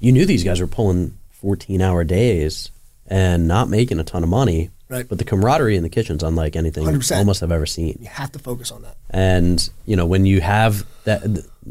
[0.00, 2.70] you knew these guys were pulling 14 hour days
[3.06, 4.70] and not making a ton of money.
[4.88, 5.08] Right.
[5.08, 7.16] But the camaraderie in the kitchen's unlike anything 100%.
[7.16, 7.98] almost I've ever seen.
[8.00, 8.96] You have to focus on that.
[9.10, 11.22] And you know, when you have that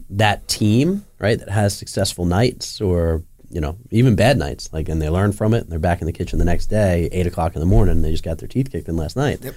[0.10, 5.00] that team, right, that has successful nights or you know even bad nights, like and
[5.02, 7.56] they learn from it, and they're back in the kitchen the next day, eight o'clock
[7.56, 8.02] in the morning.
[8.02, 9.39] They just got their teeth kicked in last night.
[9.44, 9.56] Yep.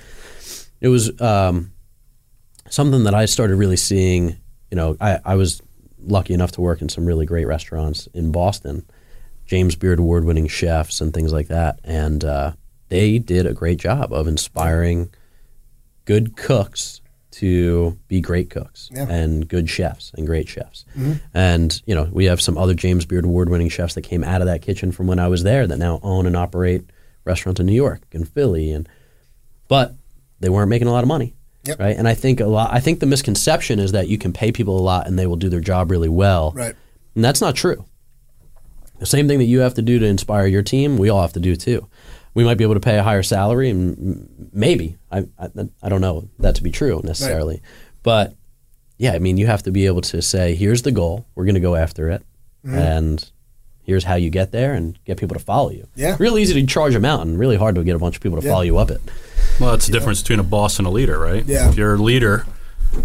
[0.80, 1.72] It was um,
[2.68, 4.36] something that I started really seeing.
[4.70, 5.62] You know, I, I was
[5.98, 8.84] lucky enough to work in some really great restaurants in Boston,
[9.46, 12.52] James Beard award winning chefs and things like that, and uh,
[12.88, 15.10] they did a great job of inspiring
[16.04, 17.00] good cooks
[17.32, 19.06] to be great cooks Yeah.
[19.10, 20.84] and good chefs and great chefs.
[21.34, 24.40] And you know, we have some other James Beard award winning chefs that came out
[24.40, 26.84] of that kitchen from when I was there that now own and operate
[27.24, 28.88] restaurants in New York and Philly and
[29.68, 29.94] but
[30.40, 31.34] they weren't making a lot of money.
[31.64, 31.80] Yep.
[31.80, 31.96] Right?
[31.96, 34.78] And I think a lot I think the misconception is that you can pay people
[34.78, 36.52] a lot and they will do their job really well.
[36.54, 36.74] Right.
[37.14, 37.84] And that's not true.
[38.98, 41.32] The same thing that you have to do to inspire your team, we all have
[41.34, 41.88] to do too.
[42.34, 45.48] We might be able to pay a higher salary, and maybe I, I,
[45.82, 47.62] I don't know that to be true necessarily,
[48.02, 48.34] but
[48.98, 51.54] yeah, I mean you have to be able to say, here's the goal, we're going
[51.54, 52.22] to go after it,
[52.64, 52.78] Mm-hmm.
[52.78, 53.30] and
[53.86, 55.86] here's how you get there, and get people to follow you.
[55.94, 56.16] Yeah.
[56.18, 58.44] real easy to charge a mountain, really hard to get a bunch of people to
[58.46, 58.52] Yeah.
[58.52, 59.00] follow you up it.
[59.60, 61.44] Well, that's the difference between a boss and a leader, right?
[61.46, 61.68] Yeah.
[61.70, 62.44] If you're a leader,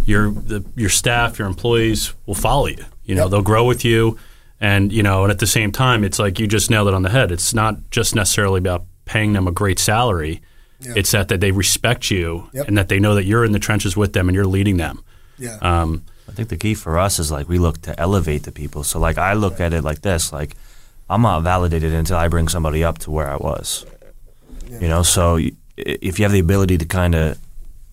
[0.05, 2.83] your the, your staff, your employees will follow you.
[3.05, 3.31] You know, Yep.
[3.31, 4.17] they'll grow with you,
[4.59, 7.03] and you know, and at the same time, it's like you just nailed it on
[7.03, 7.31] the head.
[7.31, 10.41] It's not just necessarily about paying them a great salary.
[10.79, 10.93] Yeah.
[10.95, 12.67] It's that, that they respect you Yep.
[12.67, 15.03] and that they know that you're in the trenches with them and you're leading them.
[15.37, 15.57] Yeah.
[15.61, 18.83] Um, I think the key for us is like we look to elevate the people.
[18.83, 20.55] So like I look at it like this, like
[21.09, 23.85] I'm not validated until I bring somebody up to where I was.
[24.69, 25.37] You know, so
[25.75, 27.37] if you have the ability to kind of,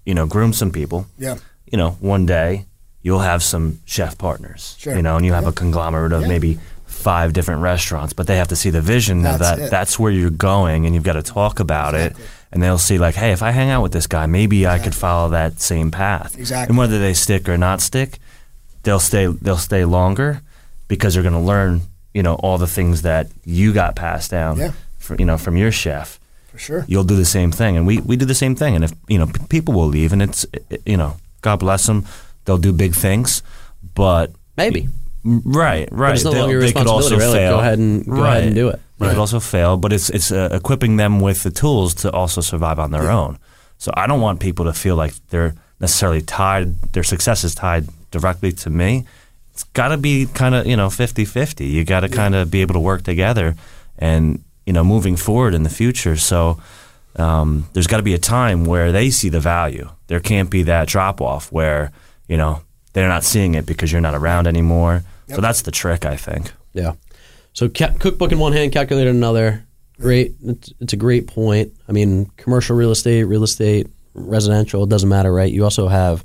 [0.07, 1.37] you know, groom some people, yeah.
[1.71, 2.67] you know, one day
[3.03, 4.95] you'll have some chef partners, Sure.
[4.95, 6.29] you know, and you have a conglomerate of Yeah.
[6.29, 9.71] maybe five different restaurants, but they have to see the vision of That's that it.
[9.71, 12.23] that's where you're going and you've got to talk about Exactly.
[12.25, 14.79] it and they'll see like, hey, if I hang out with this guy, maybe I
[14.79, 16.37] could follow that same path.
[16.39, 16.71] Exactly.
[16.71, 18.19] And whether they stick or not stick,
[18.83, 20.41] they'll stay they'll stay longer
[20.89, 21.83] because they're going to learn,
[22.15, 24.73] you know, all the things that you got passed down Yeah.
[24.99, 26.19] fr- you know, from your chef
[26.53, 26.85] For sure.
[26.89, 29.19] you'll do the same thing and we, we do the same thing and if you
[29.19, 32.05] know p- people will leave and it's it- you know god bless them
[32.45, 33.43] they'll do big things
[33.95, 34.89] but Maybe,
[35.25, 37.49] right right it's no They'll- longer your they could also responsibility, right?
[37.49, 38.81] Fail go ahead and- go ahead and do it.
[38.99, 42.41] they could also fail but it's it's uh, equipping them with the tools to also
[42.41, 43.39] survive on their own
[43.77, 47.87] so i don't want people to feel like they're necessarily tied their success is tied
[48.11, 49.05] directly to me
[49.53, 52.61] it's got to be kind of you know 50-50 you got to kind of be
[52.63, 53.55] able to work together
[53.99, 56.61] and you know moving forward in the future so
[57.17, 60.63] um, there's got to be a time where they see the value there can't be
[60.63, 61.91] that drop off where
[62.29, 66.05] you know they're not seeing it because you're not around anymore so that's the trick
[66.07, 66.95] i think Yeah.
[67.55, 69.65] So ca- cookbook in one hand, calculator in another.
[69.99, 70.35] Great.
[70.45, 71.73] It's, it's a great point.
[71.89, 75.53] I mean, commercial real estate, real estate, residential, it doesn't matter, right?
[75.53, 76.25] You also have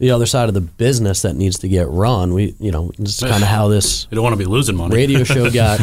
[0.00, 2.34] the other side of the business that needs to get run.
[2.34, 4.96] We, you know, it's kind of how this you don't want to be losing money.
[4.96, 5.78] radio show got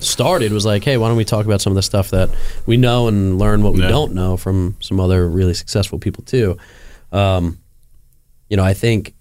[0.00, 0.52] started.
[0.52, 2.30] Was like, hey, why don't we talk about some of the stuff that
[2.66, 3.88] we know and learn what we Yeah.
[3.88, 6.56] don't know from some other really successful people too.
[7.10, 7.58] Um,
[8.48, 9.14] you know, I think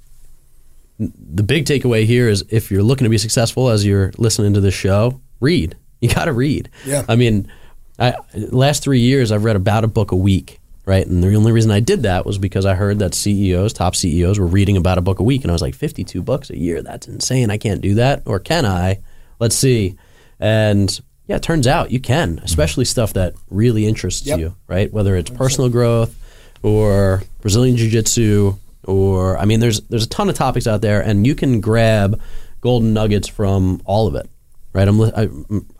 [0.99, 4.61] the big takeaway here is if you're looking to be successful as you're listening to
[4.61, 5.75] this show, read.
[6.01, 6.69] You got to read.
[6.85, 7.05] Yeah.
[7.07, 7.51] I mean,
[7.99, 10.59] I, last three years I've read about a book a week,
[10.91, 11.07] right?
[11.07, 14.37] And the only reason I did that was because I heard that CEOs, top CEOs,
[14.37, 16.81] were reading about a book a week, and I was like, 52 books a year.
[16.81, 17.49] That's insane.
[17.49, 18.99] I can't do that, or can I?
[19.39, 19.95] Let's see.
[20.37, 24.39] And yeah, it turns out you can, especially stuff that really interests Yep.
[24.39, 24.91] you, right?
[24.91, 26.13] Whether it's personal growth
[26.61, 30.99] or Brazilian Jiu Jitsu, or I mean, there's there's a ton of topics out there,
[30.99, 32.19] and you can grab
[32.59, 34.29] golden nuggets from all of it,
[34.73, 34.87] right?
[34.87, 35.29] I'm li- I,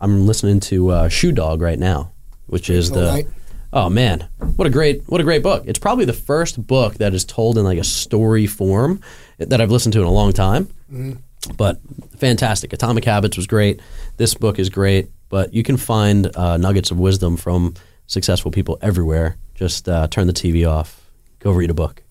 [0.00, 2.12] I'm listening to uh, Shoe Dog right now,
[2.46, 3.26] which is the.
[3.72, 5.64] Oh man, what a great what a great book!
[5.66, 9.00] It's probably the first book that is told in like a story form
[9.38, 10.68] that I've listened to in a long time.
[11.56, 11.80] But
[12.18, 12.72] fantastic.
[12.72, 13.80] Atomic Habits was great.
[14.16, 15.10] This book is great.
[15.28, 17.74] But you can find uh, nuggets of wisdom from
[18.06, 19.36] successful people everywhere.
[19.54, 21.00] Just uh, turn the TV off,
[21.38, 22.02] go read a book.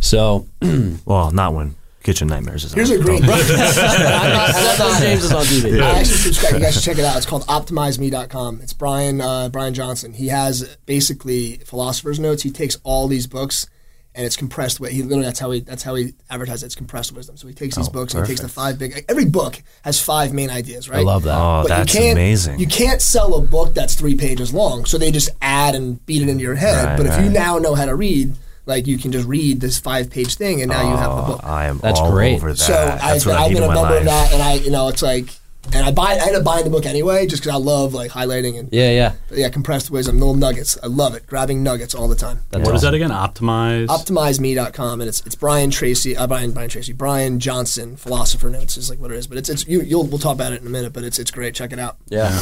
[0.00, 0.46] So
[1.04, 3.00] well not when kitchen nightmares is Here's on.
[3.00, 3.30] a great book.
[3.50, 5.80] I'm not- I'm not- James is on TV.
[5.82, 6.54] I actually subscribe.
[6.54, 7.16] You guys should check it out.
[7.16, 8.60] It's called OptimizeMe.com.
[8.60, 10.12] It's Brian uh, Brian Johnson.
[10.12, 12.42] He has basically philosopher's notes.
[12.42, 13.66] He takes all these books
[14.14, 14.76] and it's compressed.
[14.78, 16.62] wi- He literally that's how he that's how he advertises.
[16.62, 16.66] it.
[16.66, 17.36] It's compressed wisdom.
[17.36, 19.04] So he takes these books and he takes the five big.
[19.08, 21.00] Every book has five main ideas, right?
[21.00, 21.36] I love that.
[21.38, 24.84] oh But you that's can't- amazing You can't sell a book that's three pages long,
[24.84, 26.84] so they just add and beat it into your head.
[26.84, 28.34] Right, but if you now know how to read,
[28.66, 31.26] like you can just read this five page thing, and now you have the Oh,
[31.26, 31.40] book.
[31.44, 32.34] I am That's all great.
[32.36, 32.58] over that.
[32.58, 34.00] So That's I, what I I'm in in a my number life.
[34.00, 35.28] of that, and I, you know, it's like,
[35.72, 38.10] and I buy, I end up buying the book anyway, just because I love like
[38.10, 39.12] highlighting and Yeah, yeah.
[39.30, 40.76] yeah, compressed wisdom, little nuggets.
[40.82, 42.40] I love it, grabbing nuggets all the time.
[42.50, 42.92] That's What is awesome.
[42.92, 43.10] that again?
[43.10, 43.86] Optimize.
[43.86, 48.90] OptimizeMe.com, and it's it's Brian Tracy, uh, Brian Brian Tracy, Brian Johnson, philosopher notes is
[48.90, 50.70] like what it is, but it's it's you, you'll we'll talk about it in a
[50.70, 51.54] minute, but it's it's great.
[51.54, 51.96] Check it out.
[52.08, 52.40] Yeah.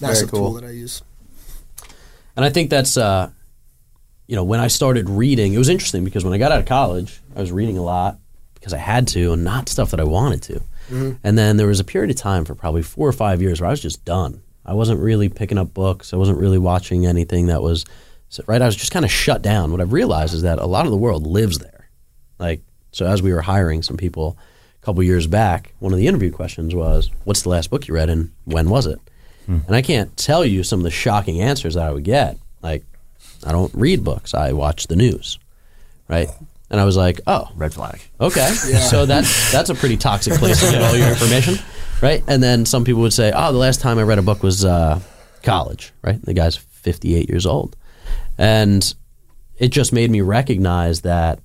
[0.00, 0.40] Massive cool.
[0.50, 1.02] tool that I use.
[2.36, 3.30] And I think that's uh,
[4.26, 6.66] you know, when I started reading, it was interesting because when I got out of
[6.66, 8.18] college, I was reading a lot
[8.54, 10.54] because I had to and not stuff that I wanted to.
[10.88, 11.12] Mm-hmm.
[11.22, 13.68] And then there was a period of time for probably four or five years where
[13.68, 14.42] I was just done.
[14.64, 16.14] I wasn't really picking up books.
[16.14, 17.84] I wasn't really watching anything that was
[18.46, 18.62] right.
[18.62, 19.70] I was just kind of shut down.
[19.70, 21.88] What I've realized is that a lot of the world lives there.
[22.38, 24.38] Like so, as we were hiring some people
[24.82, 27.94] a couple years back, one of the interview questions was, "What's the last book you
[27.94, 28.98] read and when was it?"
[29.46, 29.58] Hmm.
[29.66, 32.38] And I can't tell you some of the shocking answers that I would get.
[32.62, 32.84] Like,
[33.44, 34.34] I don't read books.
[34.34, 35.38] I watch the news,
[36.08, 36.28] right?
[36.70, 38.00] And I was like, oh, Red flag.
[38.20, 38.48] okay.
[38.90, 41.56] So that's that's a pretty toxic place to get all your information,
[42.02, 42.22] right?
[42.26, 44.64] And then some people would say, oh, the last time I read a book was
[44.64, 45.00] uh,
[45.42, 46.20] college, right?
[46.22, 47.76] The guy's 58 years old,
[48.38, 48.94] and
[49.56, 51.38] it just made me recognize that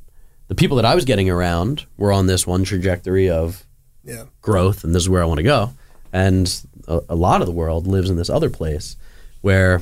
[0.47, 3.63] the people that I was getting around were on this one trajectory of
[4.03, 4.23] Yeah.
[4.41, 5.69] growth and this is where I want to go.
[6.11, 6.51] And
[6.87, 8.95] a, a lot of the world lives in this other place
[9.41, 9.81] where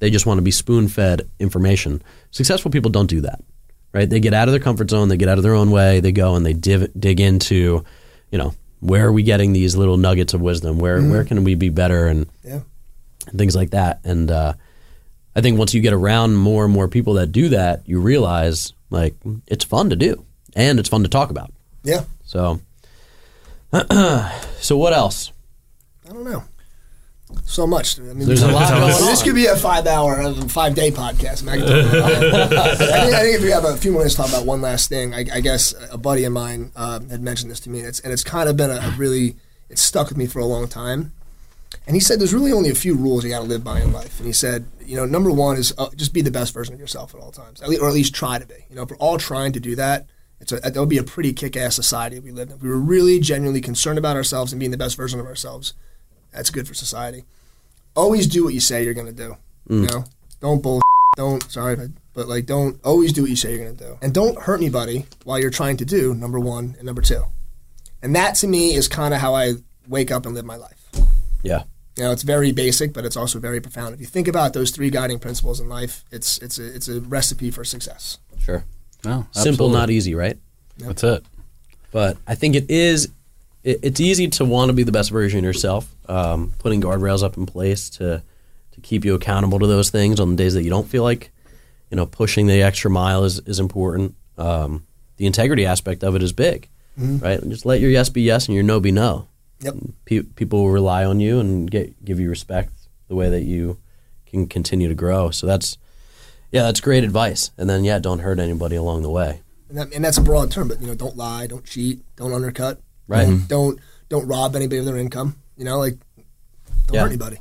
[0.00, 2.02] they just want to be spoon fed information.
[2.30, 3.42] Successful people don't do that,
[3.92, 4.08] right?
[4.08, 6.12] They get out of their comfort zone, they get out of their own way, they
[6.12, 7.84] go and they div- dig into,
[8.30, 10.78] you know, where are we getting these little nuggets of wisdom?
[10.78, 12.60] Where where can we be better and, Yeah.
[13.26, 14.00] and things like that.
[14.04, 14.52] And uh,
[15.34, 18.72] I think once you get around more and more people that do that, you realize
[18.90, 19.14] like
[19.48, 20.24] it's fun to do
[20.54, 21.52] and it's fun to talk about.
[21.82, 22.04] Yeah.
[22.24, 22.60] So,
[24.60, 25.32] so what else?
[26.08, 26.44] I don't know.
[27.44, 27.98] So much.
[27.98, 31.46] I mean, There's a lot going This could be a five-hour, uh, five-day podcast.
[31.46, 32.58] I, mean, I, can talk about it.
[32.58, 34.88] I, think, I think if we have a few minutes to talk about one last
[34.88, 37.88] thing, I, I guess a buddy of mine uh, had mentioned this to me, and
[37.88, 39.36] it's, and it's kind of been a, a really,
[39.68, 41.12] it's stuck with me for a long time.
[41.86, 43.92] And he said, there's really only a few rules you got to live by in
[43.92, 44.18] life.
[44.18, 46.80] And he said, you know, number one is uh, just be the best version of
[46.80, 48.64] yourself at all times, at least, or at least try to be.
[48.70, 50.06] You know, if we're all trying to do that,
[50.40, 52.56] it's a, that would be a pretty kick-ass society if we lived in.
[52.56, 55.74] If we were really genuinely concerned about ourselves and being the best version of ourselves,
[56.38, 57.24] that's good for society
[57.98, 59.36] always do what you say you're going to do.
[59.68, 59.90] You mm.
[59.90, 60.04] know,
[60.40, 60.80] don't bull.
[61.16, 63.98] Don't sorry, but, but like don't always do what you say you're going to do,
[64.00, 67.24] and don't hurt anybody while you're trying to do number one and number two.
[68.02, 69.54] And that to me is kind of how I
[69.88, 70.78] wake up and live my life.
[71.42, 71.64] Yeah.
[71.96, 73.94] You know, it's very basic, but it's also very profound.
[73.94, 77.00] If you think about those three guiding principles in life, it's it's a it's a
[77.00, 78.18] recipe for success.
[78.38, 78.64] Sure.
[79.04, 80.38] No, Simple, not easy, right?
[80.78, 81.24] That's it.
[81.90, 83.08] But I think it is.
[83.68, 85.94] It, it's easy to want to be the best version of yourself.
[86.08, 88.22] Um, putting guardrails up in place to
[88.72, 91.30] to keep you accountable to those things on the days that you don't feel like,
[91.90, 94.14] you know, pushing the extra mile is is important.
[94.38, 94.86] Um,
[95.18, 97.40] the integrity aspect of it is big, right?
[97.48, 99.28] Just let your yes be yes and your no be no.
[99.60, 99.74] Yep.
[100.04, 102.72] Pe- people will rely on you and get give you respect
[103.08, 103.78] the way that you
[104.26, 105.30] can continue to grow.
[105.30, 105.76] So that's
[106.52, 107.50] yeah, that's great advice.
[107.58, 109.42] And then yeah, don't hurt anybody along the way.
[109.68, 112.32] And, that, and that's a broad term, but you know, don't lie, don't cheat, don't
[112.32, 113.24] undercut, Right.
[113.26, 115.34] Don't don't, don't rob anybody of their income.
[115.56, 115.96] You know, like
[116.86, 117.00] don't Yeah.
[117.02, 117.38] hurt anybody.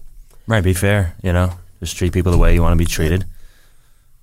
[0.48, 1.52] Right, be fair, you know.
[1.80, 3.26] Just treat people the way you want to be treated.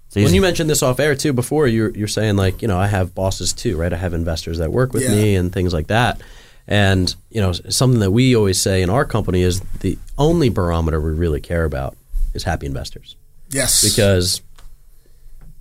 [0.09, 2.79] It's When you mentioned this off air too before, you're you're saying like you know
[2.79, 3.93] I have bosses too, right?
[3.93, 5.11] I have investors that work with Yeah.
[5.15, 6.21] me and things like that.
[6.67, 11.01] And you know something that we always say in our company is the only barometer
[11.01, 11.97] we really care about
[12.33, 13.17] is happy investors
[13.51, 14.41] Yes, because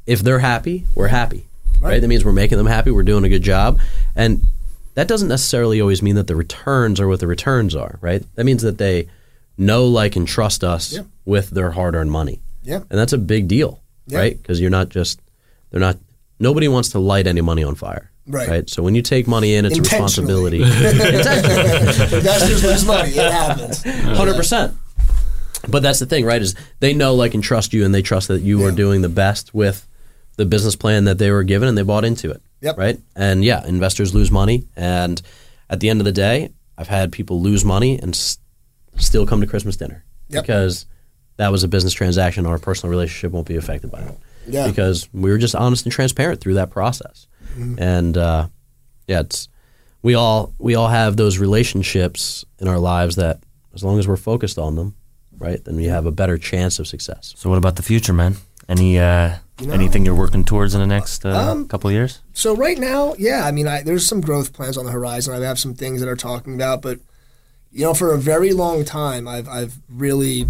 [0.08, 1.46] if they're happy, we're happy,
[1.80, 1.90] right?
[1.92, 2.02] Right.
[2.02, 3.80] That means we're making them happy, we're doing a good job,
[4.16, 4.46] and
[4.96, 8.24] that doesn't necessarily always mean that the returns are what the returns are, right?
[8.36, 9.08] That means that they
[9.58, 11.02] know, like, and trust us Yeah.
[11.26, 12.40] with their hard-earned money.
[12.66, 12.78] Yeah.
[12.90, 14.20] and that's a big deal, Yeah.
[14.20, 14.42] right?
[14.42, 15.20] Because you're not just
[15.72, 15.98] they're not.
[16.40, 18.70] Nobody wants to light any money on fire, Right.
[18.70, 20.62] So when you take money in, it's a responsibility.
[20.64, 23.10] investors lose money.
[23.10, 23.84] It happens.
[23.84, 24.74] Hundred percent.
[25.68, 26.42] But that's the thing, right?
[26.42, 29.10] Is they know, like, and trust you, and they trust that you are doing the
[29.10, 29.88] best with
[30.38, 32.42] the business plan that they were given, and they bought into it.
[32.62, 32.78] Yep.
[32.78, 33.00] Right.
[33.16, 35.22] And yeah, investors lose money, and
[35.70, 38.38] at the end of the day, I've had people lose money and s-
[38.98, 40.44] still come to Christmas dinner Yep.
[40.44, 40.86] because
[41.38, 42.46] that was a business transaction.
[42.46, 44.18] Our personal relationship won't be affected by it
[44.48, 44.68] Yeah.
[44.68, 47.28] because we were just honest and transparent through that process.
[47.58, 47.76] Mm-hmm.
[47.82, 48.48] And uh,
[49.08, 49.50] yeah, it's
[50.02, 53.42] we all we all have those relationships in our lives that
[53.74, 54.96] as long as we're focused on them,
[55.38, 57.34] right, then we have a better chance of success.
[57.38, 58.36] So what about the future, man?
[58.70, 61.94] Any uh, You know- anything you're working towards in the next uh, Um, couple of
[61.94, 62.20] years?
[62.34, 65.34] So right now, yeah, I mean, I, there's some growth plans on the horizon.
[65.34, 67.00] I have some things that are talking about, but
[67.72, 70.46] you know, for a very long time, I've I've really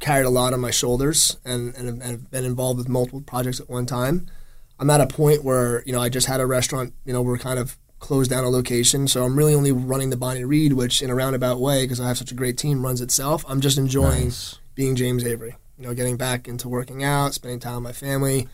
[0.00, 3.60] carried a lot on my shoulders and and, and have been involved with multiple projects
[3.60, 4.26] at one time.
[4.80, 6.94] I'm at a point where you know I just had a restaurant.
[7.04, 10.16] You know, we're kind of closed down a location, so I'm really only running the
[10.16, 13.00] Bonney Read, which in a roundabout way, because I have such a great team, runs
[13.00, 13.44] itself.
[13.48, 14.30] I'm just enjoying
[14.76, 15.56] being James Avery.
[15.78, 18.48] You know, getting back into working out, spending time with my family.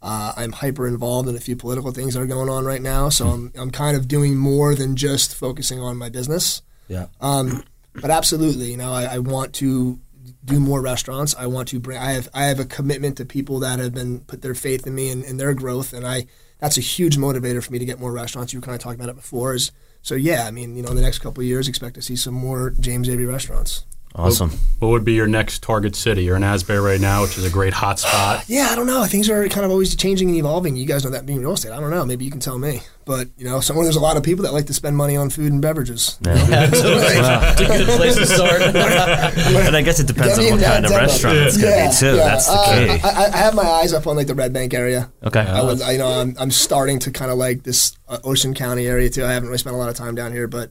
[0.00, 3.08] Uh, I'm hyper involved in a few political things that are going on right now,
[3.08, 6.62] so I'm, I'm kind of doing more than just focusing on my business.
[6.88, 7.06] Yeah.
[7.20, 7.62] Um,
[7.94, 10.00] but absolutely, you know, I, I want to
[10.44, 11.34] do more restaurants.
[11.36, 11.98] I want to bring.
[11.98, 14.94] I have I have a commitment to people that have been put their faith in
[14.94, 16.26] me and, and their growth, and I
[16.58, 18.52] that's a huge motivator for me to get more restaurants.
[18.52, 19.54] You were kind of talking about it before.
[19.54, 20.46] Is so yeah.
[20.46, 22.70] I mean, you know, in the next couple of years, expect to see some more
[22.70, 23.84] James Avery restaurants.
[24.14, 24.50] Awesome.
[24.78, 26.24] What would be your next target city?
[26.24, 28.44] You're in Asbury right now, which is a great hot spot.
[28.48, 29.04] Yeah, I don't know.
[29.04, 30.76] Things are kind of always changing and evolving.
[30.76, 31.72] You guys know that being real estate.
[31.72, 32.04] I don't know.
[32.04, 32.82] Maybe you can tell me.
[33.06, 35.30] But you know, somewhere there's a lot of people that like to spend money on
[35.30, 36.18] food and beverages.
[36.26, 37.02] Absolutely.
[37.52, 38.60] It's a good place to start.
[38.62, 41.02] and I guess it depends on what kind of demo.
[41.02, 42.16] restaurant it's going to be too.
[42.16, 43.00] That's the Uh, key.
[43.04, 45.10] I, I- I have my eyes up on like the Red Bank area.
[45.24, 45.40] okay.
[45.40, 48.52] I would, I, you know, I'm, I'm starting to kind of like this uh, Ocean
[48.52, 49.24] County area too.
[49.24, 50.70] I haven't really spent a lot of time down here, but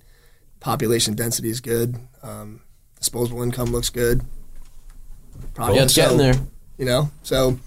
[0.60, 1.98] population density is good.
[2.24, 2.62] Um,
[3.02, 4.22] disposable income looks good.
[5.56, 6.36] Probably yeah, it's getting there.
[6.78, 7.60] You know, so